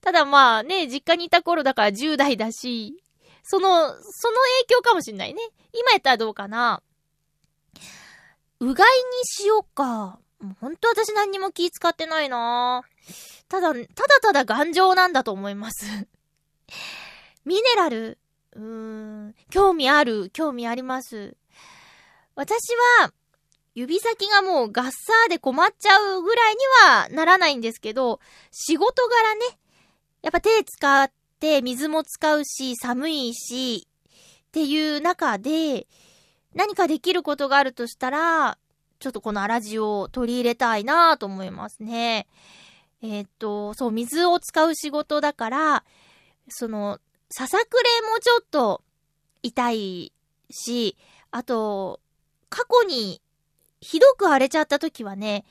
[0.00, 3.02] ただまあね、実家にいた頃だから10代だし、
[3.50, 5.40] その、その影響かもしんないね。
[5.72, 6.82] 今やったらどうかな。
[8.60, 10.18] うがいにしようか。
[10.38, 12.82] もうほんと私何にも気使ってないな
[13.48, 13.84] ただ、ただ
[14.20, 15.86] ただ頑丈なんだと思います。
[17.46, 18.18] ミネラル
[18.54, 18.62] うー
[19.28, 21.34] ん、興味ある、興味あります。
[22.34, 23.14] 私は、
[23.74, 29.58] 指先がもうガッサーで困っちゃうぐらいにはならないんですけど、仕事柄ね、
[30.20, 31.17] やっぱ手使って
[31.62, 33.86] 水も使うし、寒いし、
[34.48, 35.86] っていう中で、
[36.54, 38.58] 何かできることがあるとしたら、
[38.98, 42.26] ちょっとこの粗塩を取り入れたいなと思いますね。
[43.02, 45.84] えーっと、そう、水を使う仕事だから、
[46.48, 46.98] その、
[47.30, 48.82] ささくれもちょっと
[49.42, 50.12] 痛い
[50.50, 50.96] し、
[51.30, 52.00] あと、
[52.48, 53.20] 過去に
[53.80, 55.44] ひどく荒れちゃった時はね、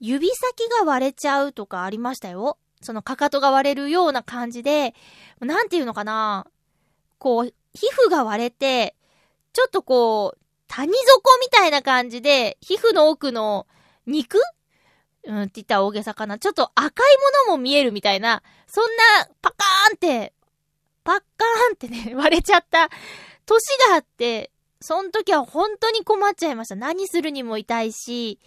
[0.00, 2.58] 指先が割れちゃうとかありましたよ。
[2.80, 4.94] そのかかとが割れるような感じで、
[5.40, 6.46] なんていうのかな。
[7.18, 7.52] こう、皮
[8.06, 8.94] 膚が割れて、
[9.52, 13.66] ちょっとこう、谷底みたいな感じで、皮膚の奥の
[14.06, 14.38] 肉？
[15.24, 16.38] うんって言ったら大げさかな。
[16.38, 20.32] ちょっと赤いものも見えるみたいな、そんな、パカーンって、
[21.04, 22.88] パッカーンってね、 割れちゃった
[23.46, 26.76] 年があって、その時は本当に困っちゃいました。
[26.76, 28.40] 何するにも痛いし、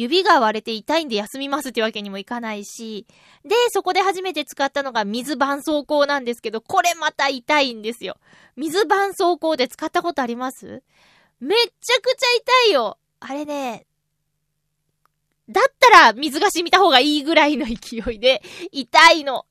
[0.00, 3.06] 指が割れて痛いんで休みますってわけにもいかないし、
[3.44, 8.16] で、そこで初めて使ったのが水絆創膏なんですけど、これまた痛いんですよ。
[8.56, 10.82] 水絆創膏で使ったことあります？
[11.38, 12.96] めっちゃくちゃ痛いよ。
[13.20, 13.86] あれね、
[15.50, 18.40] だったら水が染みた方がいいぐらいの勢いで
[18.72, 19.44] 痛いの。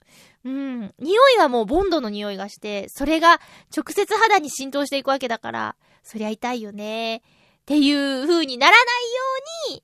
[0.45, 0.93] うん。
[0.97, 3.39] 匂いはもうボンドの匂いがして、それが
[3.75, 7.17] 直接肌に浸透していくわけだから、そりゃ痛いよね。
[7.17, 7.21] っ
[7.65, 8.83] ていう風にならないよ
[9.69, 9.83] うに、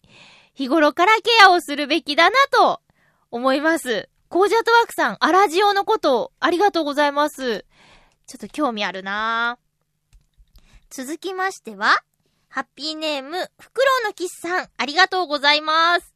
[0.56, 2.82] 日頃からケアをするべきだなと
[3.30, 4.10] 思います。
[4.30, 7.66] コージャトワークさん、アラジオのこと、ありがとうございます。
[8.26, 9.60] ちょっと興味あるな
[10.90, 12.02] 続きましては、
[12.48, 16.16] ハッピーネーム、フクロウのキスさん、ありがとうございます。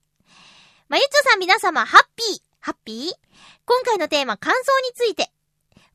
[0.88, 3.14] まゆっちょさん皆様、ハッピー、ハッピー？
[3.66, 5.32] 今回のテーマ、乾燥について。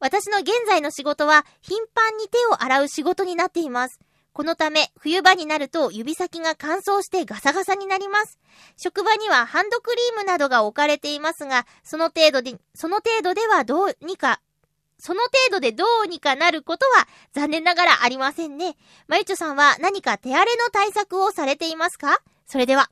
[0.01, 3.99] 私の現在の仕事は、頻繁に手を洗う仕事になっています。
[4.35, 8.41] このため、冬場になると指先が乾燥してガサガサになります。
[8.77, 14.41] 職場にはハンドクリームなどが置かれていますが、その程度で、その程度ではどうにか、
[14.99, 18.77] その程度でどうにかなることは残念ながらありませんね。
[19.07, 22.19] まゆちょさんは何か手荒れの対策をされていますか？
[22.45, 22.91] それでは。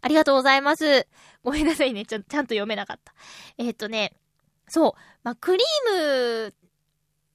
[0.00, 1.06] ありがとうございます。
[1.44, 2.04] ごめんなさいね。
[2.04, 3.14] ちょ、ちゃんと読めなかった。
[3.58, 4.12] えーっとね、
[4.68, 4.92] そう。
[5.22, 6.54] まあ、クリーム、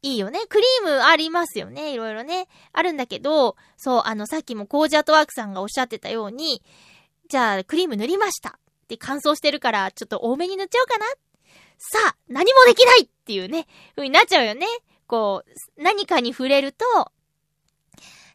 [0.02, 0.40] いいよね。
[0.48, 1.94] クリームありますよね。
[1.94, 2.48] いろいろね。
[2.72, 6.64] あるんだけど、そう、あの、さっきもコージアートワークさんがおっしゃってたように、
[7.28, 8.58] じゃあ、クリーム塗りました。
[8.88, 11.06] で、乾燥してるから、ちょっと多めに塗っちゃおうかな。
[11.78, 14.68] さあ、何もできないっていうね、風になっちゃうよね。
[15.06, 16.86] こう、何かに触れると、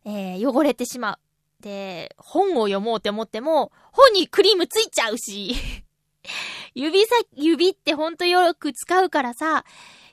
[0.04, 1.62] えー、汚れてしまう。
[1.62, 5.54] で、本を読もうって思っても、本にクリームついちゃうし。
[6.74, 9.64] 指先、指ってほんとよく使うからさ、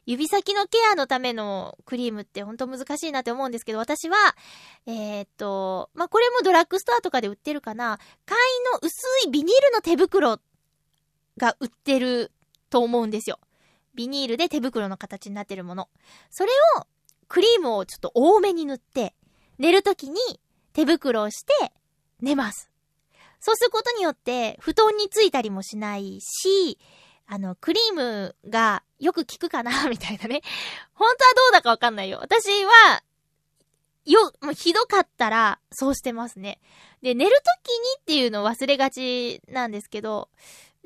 [0.06, 4.18] 指先のケアのためのクリームってほんと難しいなって思うんですけど、私は、
[4.88, 8.40] えーっと、まあ、これもドラッグストアとかで売ってるかな、簡
[8.72, 10.40] 易の薄いビニールの手袋
[11.38, 12.32] が売ってる
[12.70, 13.40] と思うんですよ。
[13.94, 15.90] ビニールで手袋の形になってるもの。
[16.30, 16.88] それを、
[17.28, 19.14] クリームをちょっと多めに塗って、
[19.60, 20.20] 寝るときに
[20.74, 21.72] 手袋をして
[22.22, 22.72] 寝ます。
[23.40, 26.78] そうすることによって、布団についたりもしないし、
[27.34, 30.41] あの、クリームがよく効くかなみたいなね。
[30.91, 32.20] 本当はどうだかわかんないよ。
[32.22, 33.04] 私は、
[34.04, 36.60] よ、もうひどかったら、そうしてますね。
[37.02, 40.28] で、寝るときにっていうのを忘れがちなんですけど、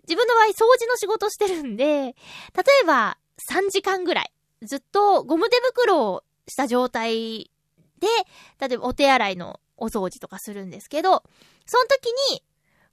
[0.04, 2.14] 自分の場合掃除の仕事してるんで、例
[2.84, 3.18] えば
[3.52, 4.32] 3時間ぐらい、
[4.62, 7.50] ずっとゴム手袋をした状態
[7.98, 8.08] で、
[8.60, 11.24] 例えばお手洗いのお掃除とかするんですけど、
[11.66, 12.44] その時に、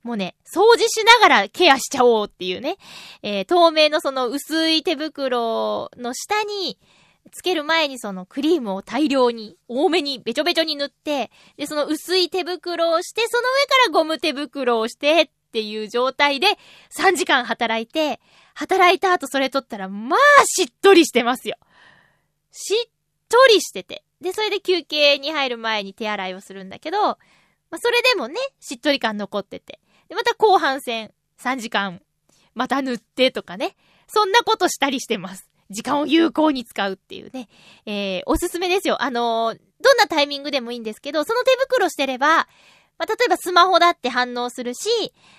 [0.02, 2.76] もうね、掃除しながらケアしちゃおうっていうね、
[3.22, 6.78] えー透明のその薄い手袋の下に、
[7.30, 16.46] つける前にそのクリームを大量に、多めにべちょべちょに塗って、で、その薄い手袋をして、その上からゴム手袋をしてっていう状態で
[16.98, 18.20] 3時間働いて、
[18.54, 21.56] 働いた後それ取ったら、まあ、しっとりしてますよ。
[22.50, 22.90] しっ
[23.28, 24.04] とりしてて。
[24.20, 27.16] で、それで休憩に入る前に手洗いをするんだけど、ま
[27.72, 29.78] あ、それでもね、しっとり感残ってて。
[30.12, 32.02] で、また後半戦、3時間、
[32.54, 33.76] また塗ってとかね。
[34.08, 35.48] そんなことしたりしてます。
[35.70, 37.48] 時間を有効に使うっていうね。
[37.86, 39.02] えー、おすすめですよ。
[39.02, 42.44] あのーどんなタイミングでもいいんですけど、その手袋してれば、ま
[43.00, 44.88] あ、例えばスマホだって反応するし、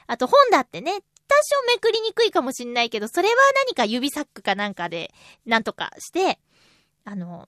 [0.05, 3.35] あと本だってね、多少めくりにくいかもしんないけど、それは
[3.67, 5.13] 何か指サックかなんかで、
[5.45, 6.39] なんとかして、
[7.05, 7.47] あの、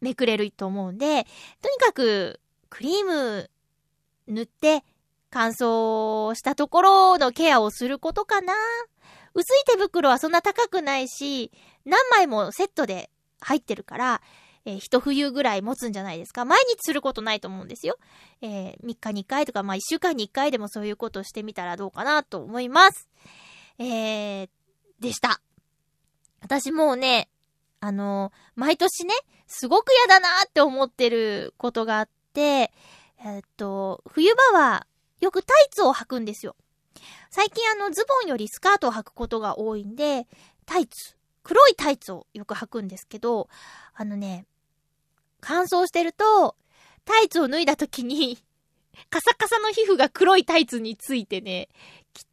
[0.00, 1.26] めくれると思うんで、
[1.62, 3.50] とにかく、クリーム
[4.26, 4.84] 塗って、
[5.32, 8.52] 乾燥したところのケアをすることかな。
[9.34, 11.50] 薄い手袋はそんな高くないし、
[11.86, 14.22] 何枚もセットで入ってるから、
[14.66, 16.44] えー一冬ぐらい持つんじゃないですか。
[16.44, 17.96] 毎日することないと思うんですよ。
[18.42, 23.08] えー3日に1回とか、まあ1週間に1回でもそういうことをしてみたらどうかなと思います。
[23.78, 24.48] えー、
[25.00, 25.40] でした。
[26.42, 27.30] 私もうね、
[27.80, 29.14] あの毎年ね、
[29.46, 32.70] すごく嫌だなって思ってることがあって、
[33.24, 34.86] えーっと、冬場は
[35.22, 36.56] よくタイツを履くんですよ。
[37.30, 40.26] 最近あの、ズボンよりスカートを履くことが多いんで、
[40.66, 43.48] タイツ、黒いタイツをよく履くんですけど、
[43.94, 44.46] あのね、
[45.40, 46.56] 乾燥してると、
[47.04, 48.36] タイツを脱いだ時に、
[49.10, 51.68] カサカサの皮膚が黒いタイツについてね、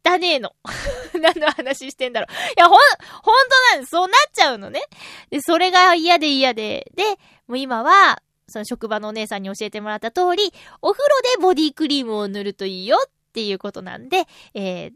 [0.04, 0.52] 汚ねえの。
[1.14, 2.32] 何の話してんだろう。
[2.32, 2.78] いや、ほん、
[3.22, 3.90] ほんとなんです。
[3.90, 4.82] そうなっちゃうのね。
[5.30, 6.90] で、それが嫌で嫌で。
[6.96, 7.04] で、
[7.46, 14.92] もう今は、その職場のお姉さんに教えてもらった通り、お風呂でボディクリームを塗るといいよっていうことなんで、えー、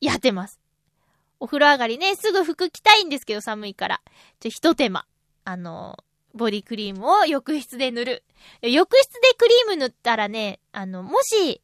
[0.00, 0.58] やってます。
[1.40, 4.00] お風呂上がりね、すぐ服着たいんですけど寒いから。
[4.40, 5.06] ちょ、一手間。
[5.44, 5.96] あの、
[6.34, 8.24] ボディクリームを浴室で塗る。
[8.62, 11.60] 浴室でクリーム塗ったらね、あの、もし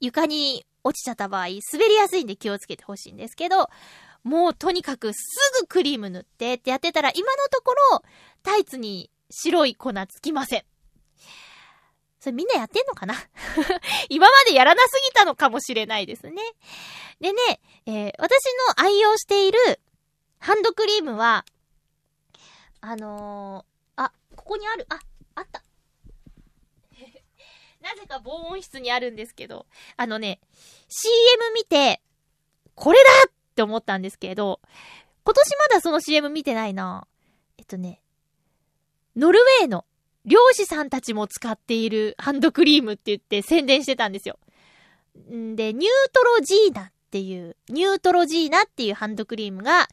[0.00, 3.68] 床に落ちちゃった場合、滑りやすいんで気をつけてほしいんですけど、
[4.22, 5.20] もうとにかくす
[5.60, 8.02] ぐクリーム塗ってってやってたら、今のところ、
[8.42, 10.64] タイツに白い粉つきません。
[12.18, 13.14] それみんなやってんのかな？
[14.10, 16.42] 今までやらなすぎたのかもしれないですね。
[17.20, 18.44] でね、えー私
[18.76, 19.58] の愛用している
[20.38, 21.44] ハンドクリームは、
[22.80, 24.98] あのー、あ、ここにある、あ、
[25.34, 25.62] あった。
[27.80, 29.66] なぜか防音室にあるんですけど、
[29.96, 30.40] あのね、
[30.88, 32.02] CM 見て、
[32.74, 34.60] これだって思ったんですけど、
[35.24, 37.06] 今年まだその CM 見てないな。
[37.58, 38.02] えっとね、
[39.16, 39.84] ノルウェーの
[40.24, 44.38] 漁師さんたちも使っているハンドクリームって言って宣伝してたんですよ。
[45.32, 49.88] んで、ニュートロジーナっていう、ニュートロジーナっていうハンドクリームが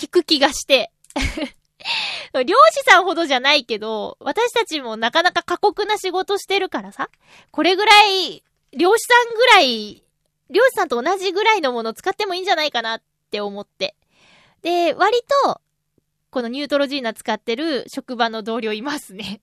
[0.00, 0.90] 効く気がして、
[2.34, 7.08] 漁師さんほどじゃないけど、私たちもなかなか過酷な仕事してるからさ、
[7.50, 10.04] これぐらい、漁師さんぐらい、
[10.50, 13.94] 漁師さんと同じぐらいのもの使ってもいいんじゃないかなって思って。
[14.62, 15.60] で、割と、
[16.30, 19.40] このニュートロジーナ使ってる職場の同僚いますね。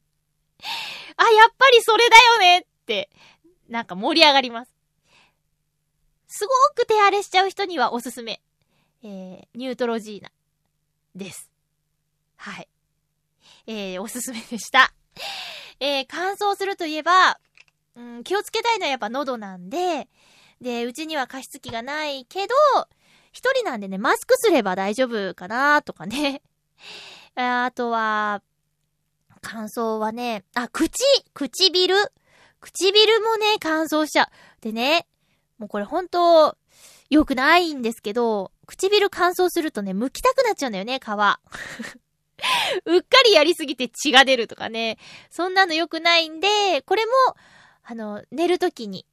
[1.18, 3.10] あ、やっぱりそれだよねって、
[3.68, 4.76] なんか盛り上がります。
[6.28, 8.42] すごく手荒れしちゃう人にはおすすめ。
[9.04, 10.32] えー、ニュートロジーナ
[11.16, 11.50] です。
[12.36, 12.68] はい。
[13.68, 14.94] えー、おすすめでした。
[15.80, 17.40] えー、乾燥するといえば、
[17.96, 20.08] うん、気をつけたいのはやっぱ喉なんで、
[20.62, 22.54] で、うちには加湿器がないけど、
[23.32, 26.42] 一人なんでね、マスクすれば大丈夫かなとかね。
[27.36, 28.42] あとは、
[29.42, 30.92] 乾燥はね、あ、口
[31.34, 31.96] 唇
[32.62, 34.28] 唇もね、乾燥しちゃう。
[34.62, 35.08] でね、
[35.58, 36.58] もうこれ本当
[37.10, 41.08] 良くないんですけど、唇乾燥するとね、剥きたくなっちゃうんだよね、皮。
[42.86, 44.98] うっかりやりすぎて血が出るとかね。
[45.30, 47.12] そんなの良くないんで、これも、
[47.84, 49.06] あの、寝るときに、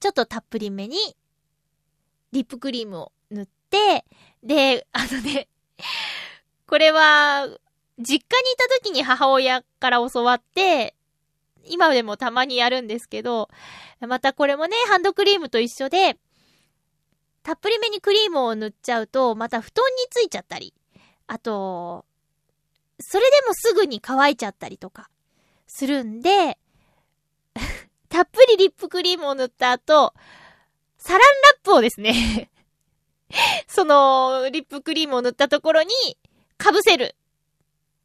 [0.00, 1.16] ちょっとたっぷりめに、
[2.32, 4.04] リップクリームを塗って、
[4.42, 5.48] で、あのね、
[6.72, 7.48] これは、
[7.98, 8.24] 実家にい
[8.56, 10.94] た時に母親から教わって、
[11.66, 13.50] 今でもたまにやるんですけど、
[14.00, 16.16] またこれもね、ハンドクリームと一緒で、
[17.42, 20.72] たっぷりめにクリームを塗っちゃうと、また布団についちゃったり、
[21.26, 22.06] あと、
[22.98, 25.10] それでもすぐに乾いちゃったりとか、
[25.66, 26.56] するんで、
[28.08, 30.14] たっぷりリップクリームを塗った後、
[30.96, 32.50] サランラップをですね、
[33.68, 35.90] その、リップクリームを塗ったところに、
[36.62, 37.16] 被せる。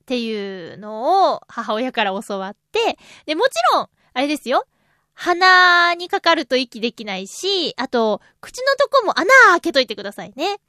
[0.02, 4.66] っていうのを母親から教わって、で、もちろん、あれですよ。
[5.14, 10.60] 鼻にかかると息できないし、あと、口のとこも穴開けといてくださいね。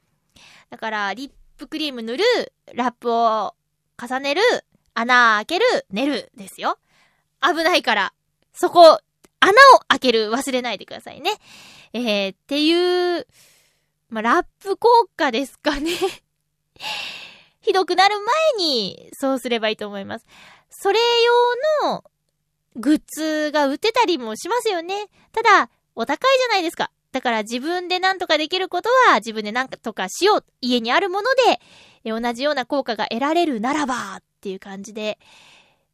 [0.69, 2.23] だから、リップクリーム塗る、
[2.73, 3.55] ラップを
[3.97, 4.41] 重ねる、
[4.93, 6.77] 穴開ける、寝るですよ。
[7.41, 8.13] 危ないから、
[8.53, 8.99] そこ、
[9.39, 11.31] 穴を開ける、忘れないでくださいね。
[11.93, 13.25] えー、っていう、
[14.09, 15.93] まあ、ラップ効果ですかね。
[17.61, 18.15] ひどくなる
[18.57, 20.25] 前に、そうすればいいと思います。
[20.69, 20.99] それ
[21.83, 22.03] 用の、
[22.75, 25.07] グッズが売ってたりもしますよね。
[25.31, 26.91] ただ、お高いじゃないですか。
[27.11, 30.45] だから自分で何とかできることは自分で何とかしよう。
[30.61, 31.29] 家にあるもの
[32.03, 35.17] で、同じような効果が得られるならば、っていう感じで、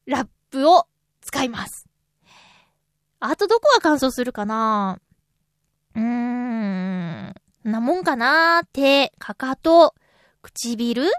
[0.06, 0.86] ラップを
[1.22, 1.88] 使います。
[3.20, 5.00] あとどこが乾燥するかな？
[5.96, 7.34] うーん。
[7.64, 8.64] なもんかな？
[8.72, 9.96] 手、かかと、
[10.44, 11.10] 唇？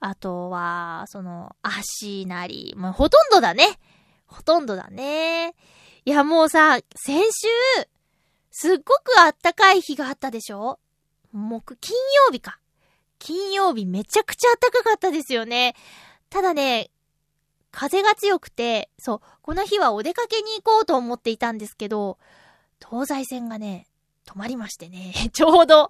[0.00, 2.74] あとは、その、足なり。
[2.76, 3.78] もうほとんどだね。
[4.26, 5.54] ほとんどだね。
[6.04, 7.48] いや、もうさ、先週、
[8.50, 10.78] すっごくあったかい日があったでしょ？
[11.32, 12.58] 木、金曜日か。
[13.18, 15.74] 金曜日めちゃくちゃあったかかったですよね。
[16.30, 16.90] ただね、
[17.70, 22.18] 風が強くて、そう、この日はお出かけに行こうと思っていたんですけど、
[22.86, 23.86] 東西線がね、
[24.26, 25.88] 止まりましてね、 ちょうど、さ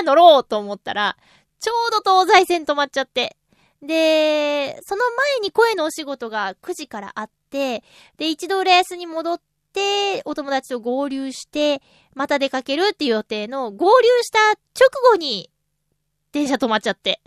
[0.00, 1.16] あ乗ろうと思ったら、
[1.60, 3.36] ちょうど東西線止まっちゃって。
[3.82, 7.84] で、その前に声のお仕事が9時からあって、
[8.16, 9.40] で、一度浦安に戻っ
[9.72, 11.80] て、お友達と合流して、
[12.14, 15.50] また出かけるっていう予定の合流した直後に、
[16.32, 17.20] 電車止まっちゃって。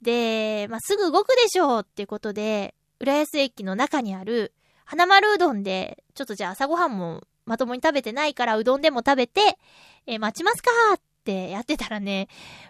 [0.00, 9.58] で、まあ、すぐ動くでしょうっていうことで、浦安駅の中にある、花丸うどんで、ちょっとじゃあ朝ごはんもまともに食べてないからうどんでも食べて、
[10.06, 12.28] えー待ちますかっってやってたらね、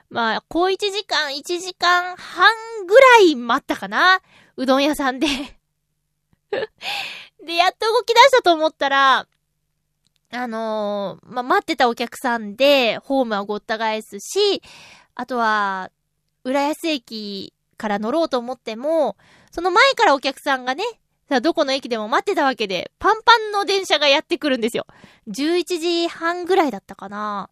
[0.09, 2.49] まあ、こう1時間、1時間半
[2.87, 4.21] ぐらい待ったかな
[4.57, 5.27] うどん屋さんで。
[7.45, 9.27] で、やっと動き出したと思ったら、
[10.33, 14.63] あのーまあ、待ってたお客さんで、ホームはごった返すし、
[15.15, 15.91] あとは、
[16.45, 19.17] 浦安駅から乗ろうと思っても、
[19.51, 20.85] その前からお客さんがね、
[21.29, 24.87] さあどこの駅でも待ってたわけで、パンパンの電車がやってくるんですよ。
[25.29, 27.51] 11時半ぐらいだったかな。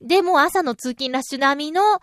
[0.00, 2.00] でも朝の通勤ラッシュ並みの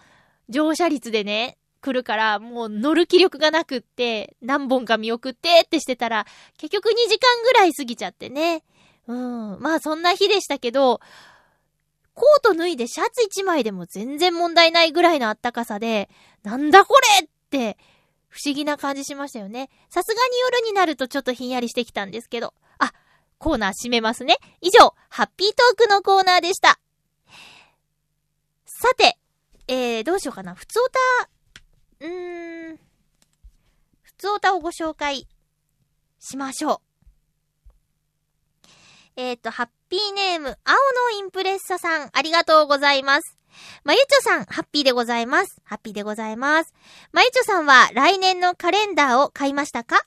[0.50, 6.26] 乗車率でね、来るから、もう乗る気力がなくって、何本か見送ってってしてたら、
[6.58, 8.64] 結局2時間ぐらい過ぎちゃってね。
[9.08, 9.60] うん。
[9.60, 11.02] まあそんな日でしたけど、
[12.14, 16.10] コート脱いでシャツ1枚でも全然問題ないぐらいの暖かさで、
[16.44, 17.78] なんだこれって、
[18.30, 19.70] 不思議な感じしましたよね。
[19.90, 22.54] さすがに夜になるとちょっとひんやりしてきたんですけど。
[22.80, 22.92] あ、
[23.38, 24.38] コーナー閉めますね。
[24.62, 26.80] 以上、ハッピートークのコーナーでした。
[28.84, 29.18] さて、
[29.70, 30.56] えー、どうしようかな。
[30.56, 31.00] ふつおた、
[32.02, 32.78] うーん、
[34.02, 35.26] ふつおたをご紹介
[36.20, 36.82] しましょ
[38.66, 38.70] う。
[39.16, 43.38] えっ、と、ハッピーネーム、青のインプレッサさん、ありがとうございます。
[43.86, 45.62] まゆちょさん、ハッピーでございます。
[45.64, 46.74] ハッピーでございます。
[47.14, 50.02] まゆちょさんは来年のカレンダーを買いましたか？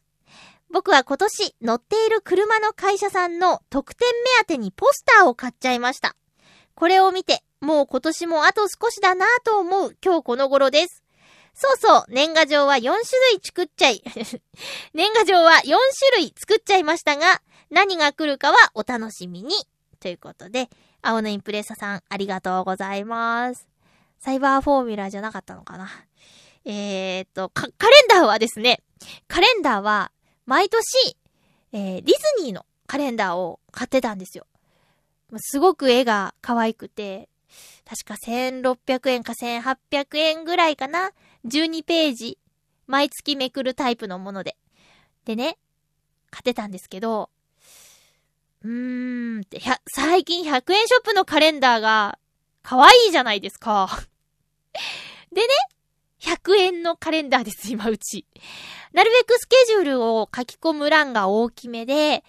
[0.70, 6.14] 僕は今年乗っている車の会社さんの特典目当てにポスターを買っちゃいました。
[6.74, 11.02] これを見て、もう今年もあと少しだなぁと思う今日この頃です。
[11.54, 14.02] そうそう、年賀状は4種類作っちゃい、
[14.92, 15.76] 年賀状は4種
[16.16, 17.40] 類作っちゃいましたが、
[17.70, 19.54] 何が来るかはお楽しみに。
[19.98, 20.68] ということで、
[21.00, 23.66] 青のインプレッサさん、ありがとうございます。
[24.18, 25.88] サイバーフォーミュラーじゃなかったのかな。
[26.66, 28.82] えーっと、カレンダーはですね、
[29.26, 30.12] カレンダーは、
[30.44, 31.16] 毎年、
[31.72, 34.46] えー、ディズニーのカレンダーを買ってたんですよ。
[35.38, 37.28] すごく絵が可愛くて、
[37.88, 41.12] 確か1600円か1800円ぐらいかな。
[41.46, 42.38] 12ページ、
[42.88, 44.56] 毎月めくるタイプのもので。
[45.24, 45.56] でね、
[46.30, 47.30] 買ってたんですけど、
[48.64, 49.60] うーんって、
[49.94, 52.18] 最近100円ショップのカレンダーが
[52.62, 53.88] 可愛いじゃないですか。
[55.32, 55.48] でね、
[56.20, 58.26] 100円のカレンダーです、今うち。
[58.92, 62.24] なるべくスケジュールを書き込む欄が大きめで、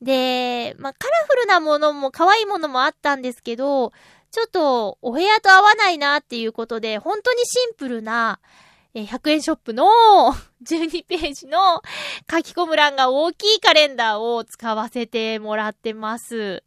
[0.00, 3.92] で、まあ、カラフルなものも可愛いものもあったんですけど、
[4.32, 8.40] ちょっとお部屋と合わないなっていうことで、本当にシンプルな、
[8.94, 9.84] え100円ショップの
[10.64, 11.82] 12ページの
[12.30, 16.64] 書き込む欄が大きいカレンダーを使わせてもらってます。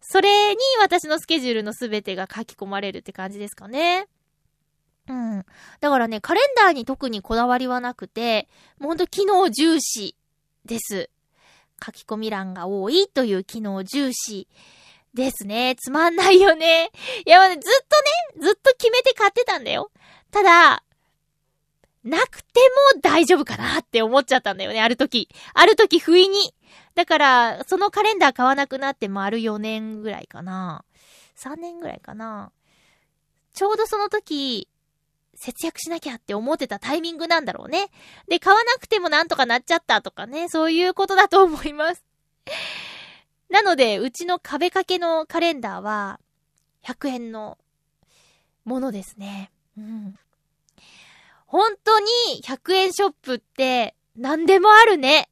[0.00, 4.08] それに私のスケジュールのすべてが書き込まれるって感じですかね。
[5.06, 5.44] うん。
[5.80, 10.16] だからね、カレンダーに特にこだわりはなくて、もうほんと機能重視
[10.64, 11.10] です。
[11.84, 14.48] 書き込み欄が多いという機能重視
[15.14, 15.76] ですね。
[15.76, 16.90] つまんないよね。
[17.26, 17.62] いや、まあねずっ
[18.34, 19.90] とね、ずっと決めて買ってたんだよ。
[20.30, 20.82] ただ、
[22.04, 22.60] なくて
[22.94, 25.28] も大丈夫かなって思っちゃったんだよね、ある時。
[25.54, 26.54] ある時不意に。
[26.94, 30.84] だから、そのカレンダー買わなくなって丸4年ぐらいかな。
[31.36, 32.52] 3年ぐらいかな。
[33.54, 34.68] ちょうどその時、
[35.34, 37.88] 節約しなきゃって思ってたタイミングなんだろうね。
[38.28, 42.04] で、買わなくてもなんとかなっちゃったとかね、そういうことだと思います。
[43.50, 46.20] なので、うちの壁掛けのカレンダーは、
[46.84, 47.58] 100円の
[48.64, 49.50] ものですね。
[49.76, 50.18] うん。
[51.46, 52.06] 本当に
[52.44, 55.28] 100円ショップって何でもあるね。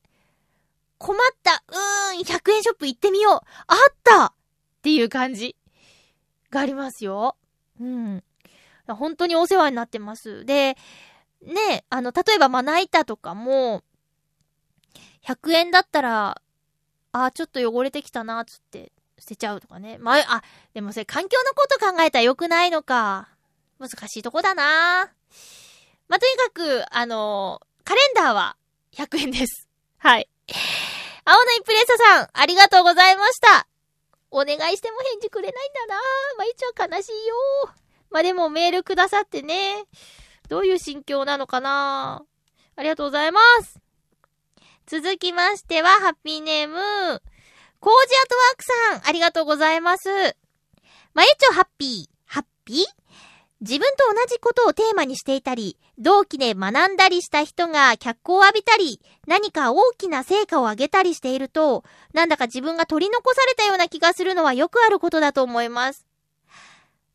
[0.98, 1.62] 困った。
[1.68, 3.40] うーん、100円ショップ行ってみよう。
[3.68, 4.32] あったっ
[4.82, 5.54] ていう感じ
[6.50, 7.36] がありますよ。
[7.80, 8.24] うん。
[8.88, 10.44] 本当にお世話になってます。
[10.44, 10.76] で、
[11.42, 13.84] ね、あの、例えばまな板とかも、
[15.24, 16.42] 100円だったら、
[17.26, 19.98] あ、ちょっと汚れてきたな、つって、捨てちゃうとかね。
[19.98, 20.42] まあ、あ、
[20.74, 23.28] でもそれ環境のこと考えたら良くないのか。
[23.78, 25.10] 難しいとこだな。
[26.08, 28.56] まあ、とにかく、あのカレンダーは
[28.92, 29.68] 100円です。
[29.98, 30.28] はい。
[31.24, 33.66] 青のインプレッサさん、ありがとうございました。
[34.30, 36.00] お願いしても返事くれないんだな
[36.36, 37.34] まあ、一応悲しいよ。
[38.10, 39.84] まあ、でもメールくださってね。
[40.48, 42.24] どういう心境なのかな
[42.76, 43.87] ありがとうございます。
[44.90, 46.74] 続きましては、ハッピーネーム、
[47.78, 50.08] コージアトワークさん、ありがとうございます。
[51.12, 52.86] まゆちょハッピー、ハッピー？
[53.60, 61.84] 自分と同じことをテーマにしていたり、同期で学んだりした人が脚光を浴びたり、何か大きな成果を上げたりしていると、
[62.14, 66.07] なんだか自分が取り残されたような気がするのはよくあることだと思います。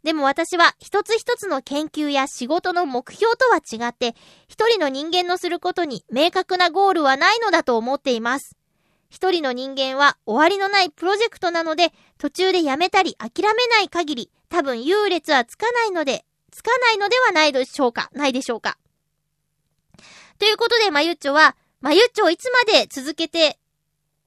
[0.03, 4.15] でも私は一つ一つの研究や仕事の目標とは違って、
[4.49, 8.57] 一人の人間のすることに明確なゴールはないのだと思っています。
[9.09, 18.77] 一人の人間は終わりのないプロジェクトなので、途中でやめたり諦めない限り、多分優劣はつかないので、つかないのではないでしょうかないでしょうか
[20.37, 23.57] ということで、まゆっちょは、まゆっちょをいつまで続けて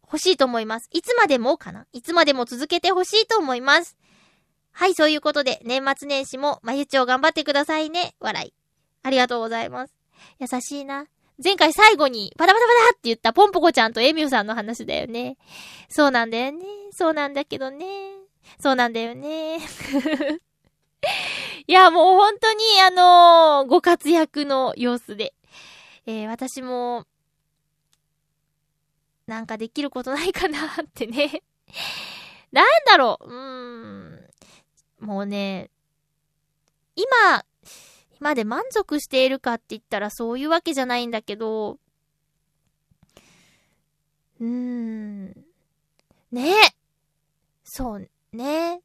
[0.05, 0.89] 欲しいと思います？
[0.93, 1.87] いつまでもかな？
[1.93, 3.97] いつまでも続けて欲しいと思います。
[4.79, 8.15] はい、そういうことで、年末年始も、まゆちょ頑張ってくださいね。
[8.21, 8.53] 笑い。
[9.03, 9.95] ありがとうございます。
[10.39, 11.07] 優しいな。
[11.43, 15.39] 前回最後に、パタパタパタって言ったポンポコちゃんとエミューさんの話だよね。
[15.89, 16.67] そうなんだよね。
[16.93, 17.87] そうなんだけどね。
[18.61, 19.61] そうなんだよね。
[21.67, 25.33] いや、もう本当に、あのーご活躍の様子で。
[26.05, 27.07] えー私も、
[29.27, 31.43] なんかできることないかなってね。
[32.53, 33.27] なんだろう。
[33.27, 34.16] うーん。
[35.01, 35.71] もうね、
[36.95, 37.45] 今、
[38.19, 41.79] 今で満足しているかって言ったらそういうわけじゃないんだけど、
[44.41, 45.45] うーん。
[46.33, 46.55] ね
[47.65, 48.81] そうね。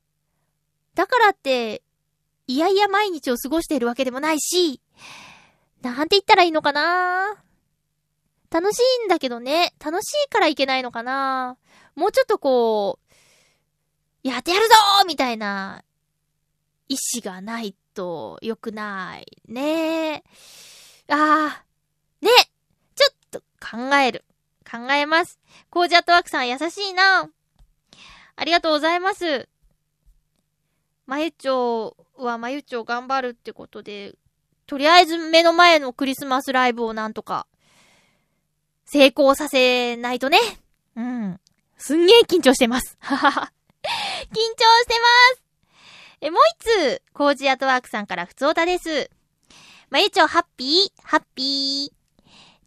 [0.95, 1.81] だからって、
[2.47, 4.81] いやいや毎日を過ごしているわけでもないし、
[5.81, 7.43] なんて言ったらいいのかな
[8.51, 9.73] 楽しいんだけどね。
[9.83, 11.57] 楽しいからいけないのかな
[11.95, 12.99] もうちょっとこ
[14.23, 14.73] う、やってやるぞ
[15.07, 15.83] みたいな
[16.91, 19.25] 意志がないと良くない。
[19.47, 20.23] ね
[21.07, 22.25] あー。
[22.25, 22.31] ね
[22.95, 24.25] ちょっと考える。
[24.69, 25.39] 考えます。
[25.69, 27.29] コージャットワークさん優しいな。
[28.35, 29.47] ありがとうございます。
[31.05, 34.15] まゆちょうはまゆちょう頑張るってことで、
[34.67, 37.47] とりあえず目の前のクリスマスライブをなんとか、
[38.83, 40.39] 成功させないとね。
[40.97, 41.39] うん。
[41.77, 42.97] すんげえ緊張してます。
[42.99, 43.53] ははは。
[43.81, 44.39] 緊張
[44.81, 45.50] してます
[46.23, 49.09] え、もう一通、コージアトワークさんから普通おたです。
[49.89, 52.01] まゆちょ、ハッピー、ハッピー。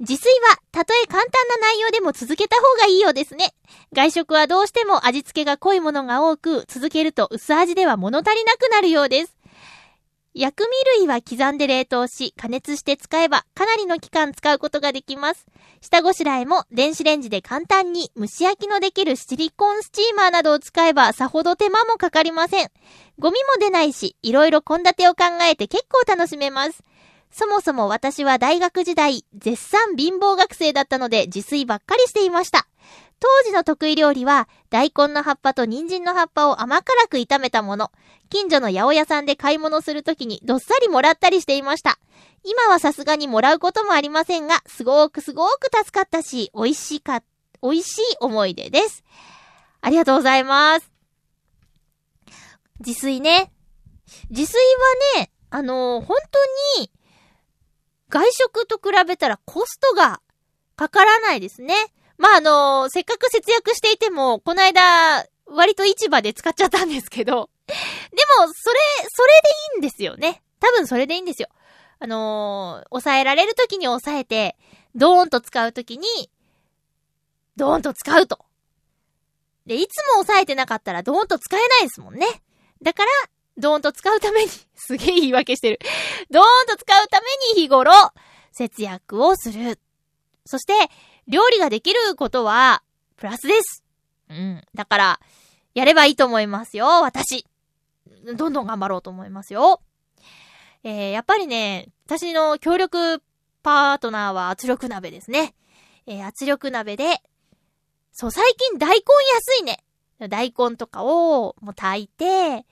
[0.00, 3.54] 自炊は、たとえ簡単な内容でも続けた方がいいようですね。
[3.92, 9.36] 外食はどうしても味付けが濃いものが多く、続けると薄味では物足りなくなるようです。
[10.36, 15.46] 薬味類は刻んで冷凍し、加熱して使えばかなりの期間使うことができます。
[15.80, 22.70] 下ごしらえも電子レンジで簡単に蒸し焼きのできるシリコンスチーマーなどを使えばさほど手間もかかりません。
[23.20, 26.82] ゴミも出ないし、いろいろ献立を考えて結構楽しめます。
[27.30, 32.66] そもそも私は大学時代、絶賛貧乏学生だったので自炊ばっかりしていました。
[33.20, 37.90] 当時の得意料理は、大根の葉っぱと人参の葉っぱを甘辛く炒めたもの。
[38.28, 41.98] 近所の八百屋さんで買い物するときにどっさりもらったりしていました。
[42.42, 47.22] 今はさすがにもらうこともありませんが、すごくすごく助かったし、美味しか、
[47.62, 49.04] 美味しい思い出です。
[49.80, 50.90] ありがとうございます。
[52.80, 53.50] 自炊ね。
[54.28, 54.58] 自炊
[55.16, 56.18] はね、あのー、本
[56.76, 56.90] 当に、
[58.10, 60.20] 外食と比べたらコストが
[60.76, 61.74] かからないですね。
[62.18, 67.72] まあ、あの、せっかく節約していても、この間、割と市場で使っちゃったんですけど、 で
[68.38, 70.42] も、それ、それでいいんですよね。
[70.60, 71.48] 多分それでいいんですよ。
[71.98, 74.56] あのー、抑えられるときに抑えて、
[74.94, 76.06] ドーンと使うときに、
[77.56, 78.44] ドーンと使うと。
[79.66, 82.26] で、いつも抑えてなかったらドーンと使えないですもんね。
[82.82, 83.10] だから、
[83.56, 85.78] ドーンと使うために、 すげえ言い訳してる。
[86.30, 87.92] ドーンと使うために日頃、
[88.52, 89.78] 節約をする。
[90.44, 90.74] そして、
[91.28, 92.82] 料理ができることは、
[93.16, 93.84] プラスです。
[94.28, 94.62] うん。
[94.74, 95.20] だから、
[95.74, 97.46] やればいいと思いますよ、私。
[98.36, 99.80] どんどん頑張ろうと思いますよ。
[100.82, 103.22] えー、やっぱりね、私の協力
[103.62, 105.54] パートナーは圧力鍋ですね。
[106.06, 107.22] えー、圧力鍋で、
[108.12, 109.02] そう、最近大根
[109.34, 109.82] 安いね。
[110.28, 112.64] 大根とかをもう炊いて、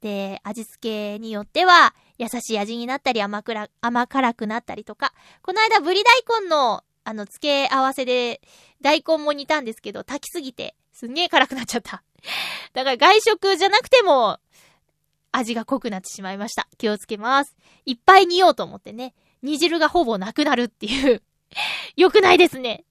[0.00, 5.12] で、味付けによっては優しい味になったり甘くら、甘辛くなったりとか。
[5.42, 8.40] この間、ぶり大根のあの、付け合わせで、
[8.80, 12.02] 大根も煮たんですけど、炊きすぎて、すんげえ辛くなっちゃった。
[12.74, 14.40] だから外食じゃなくても、
[15.30, 16.66] 味が濃くなってしまいました。
[16.78, 17.54] 気をつけます。
[17.84, 21.22] いっぱい煮ようと思ってね、煮汁がほぼなくなるっていう
[21.94, 22.84] よくないですね。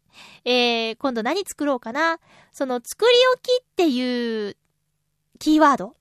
[0.45, 2.19] えー、今度何作ろうかな。
[2.53, 4.55] その、作り置きっていう
[5.39, 5.97] キーワード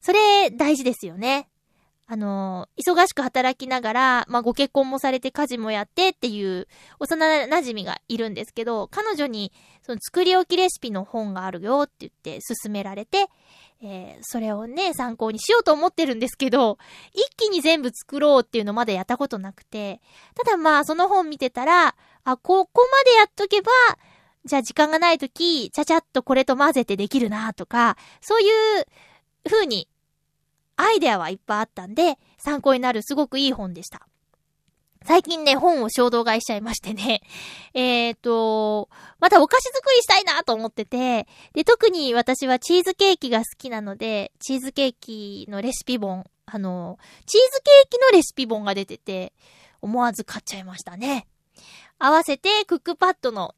[0.00, 1.49] それ大事ですよね。
[2.12, 6.66] あの、忙しく働きながら、まあ、ご結婚もされて家事もやってっていう
[6.98, 9.52] 幼馴染がいるんですけど、彼女に
[9.82, 13.28] その作り置きレシピの本があるよって言って勧められて、
[13.80, 16.78] えー、それをね、参考にしようと思ってるんですけど、
[17.12, 20.00] 一気に全部作ろうっていうのまだやったことなくて、
[20.34, 21.94] ただまあ、その本見てたら、
[22.24, 23.70] あ、ここまでやっとけば、
[24.44, 28.84] じゃあ時間がないとき、ちゃちゃっとこれと混ぜてできるなとか、そういう
[29.48, 29.86] 風に
[30.80, 34.06] アイデアはいっぱいあったんで、参考になるすごくいい本でした。
[35.04, 37.22] 最近ね、本を衝動買いしちゃいましてね。
[37.74, 49.34] えっ、ー、と、またお菓子作りしたいなと思ってて、で、特に私はチーズケーキが好きなので、チーズケーキのレシピ本、あの、チーズケーキのレシピ本が出てて、
[49.82, 51.26] 思わず買っちゃいましたね。
[51.98, 53.54] 合わせて、クックパッドの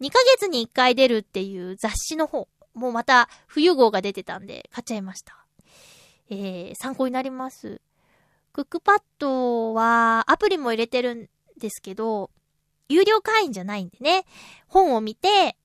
[0.00, 5.43] 2ヶ月に1回出るっていう雑誌の方、もうまた冬号が出てたんで買っちゃいました。
[6.30, 7.80] えー、参考になります。
[8.52, 12.30] クックパッドはアプリも入れてるんですけど、
[12.88, 14.24] 有料会員じゃないんでね、
[14.68, 15.56] 本を見て、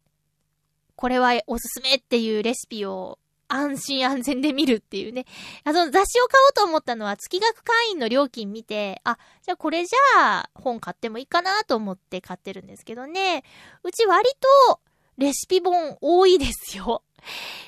[0.95, 5.25] これはおすすめっていうレシピを安心安全で見るっていうね。
[5.63, 13.43] あの雑誌を買おうと思ったのは月額会員の料金見て、あ、じゃあこれじゃあ本買ってもいいかなと思って買ってるんですけどね。
[13.83, 14.29] うち割
[14.69, 14.79] と
[15.17, 17.03] レシピ本多いですよ。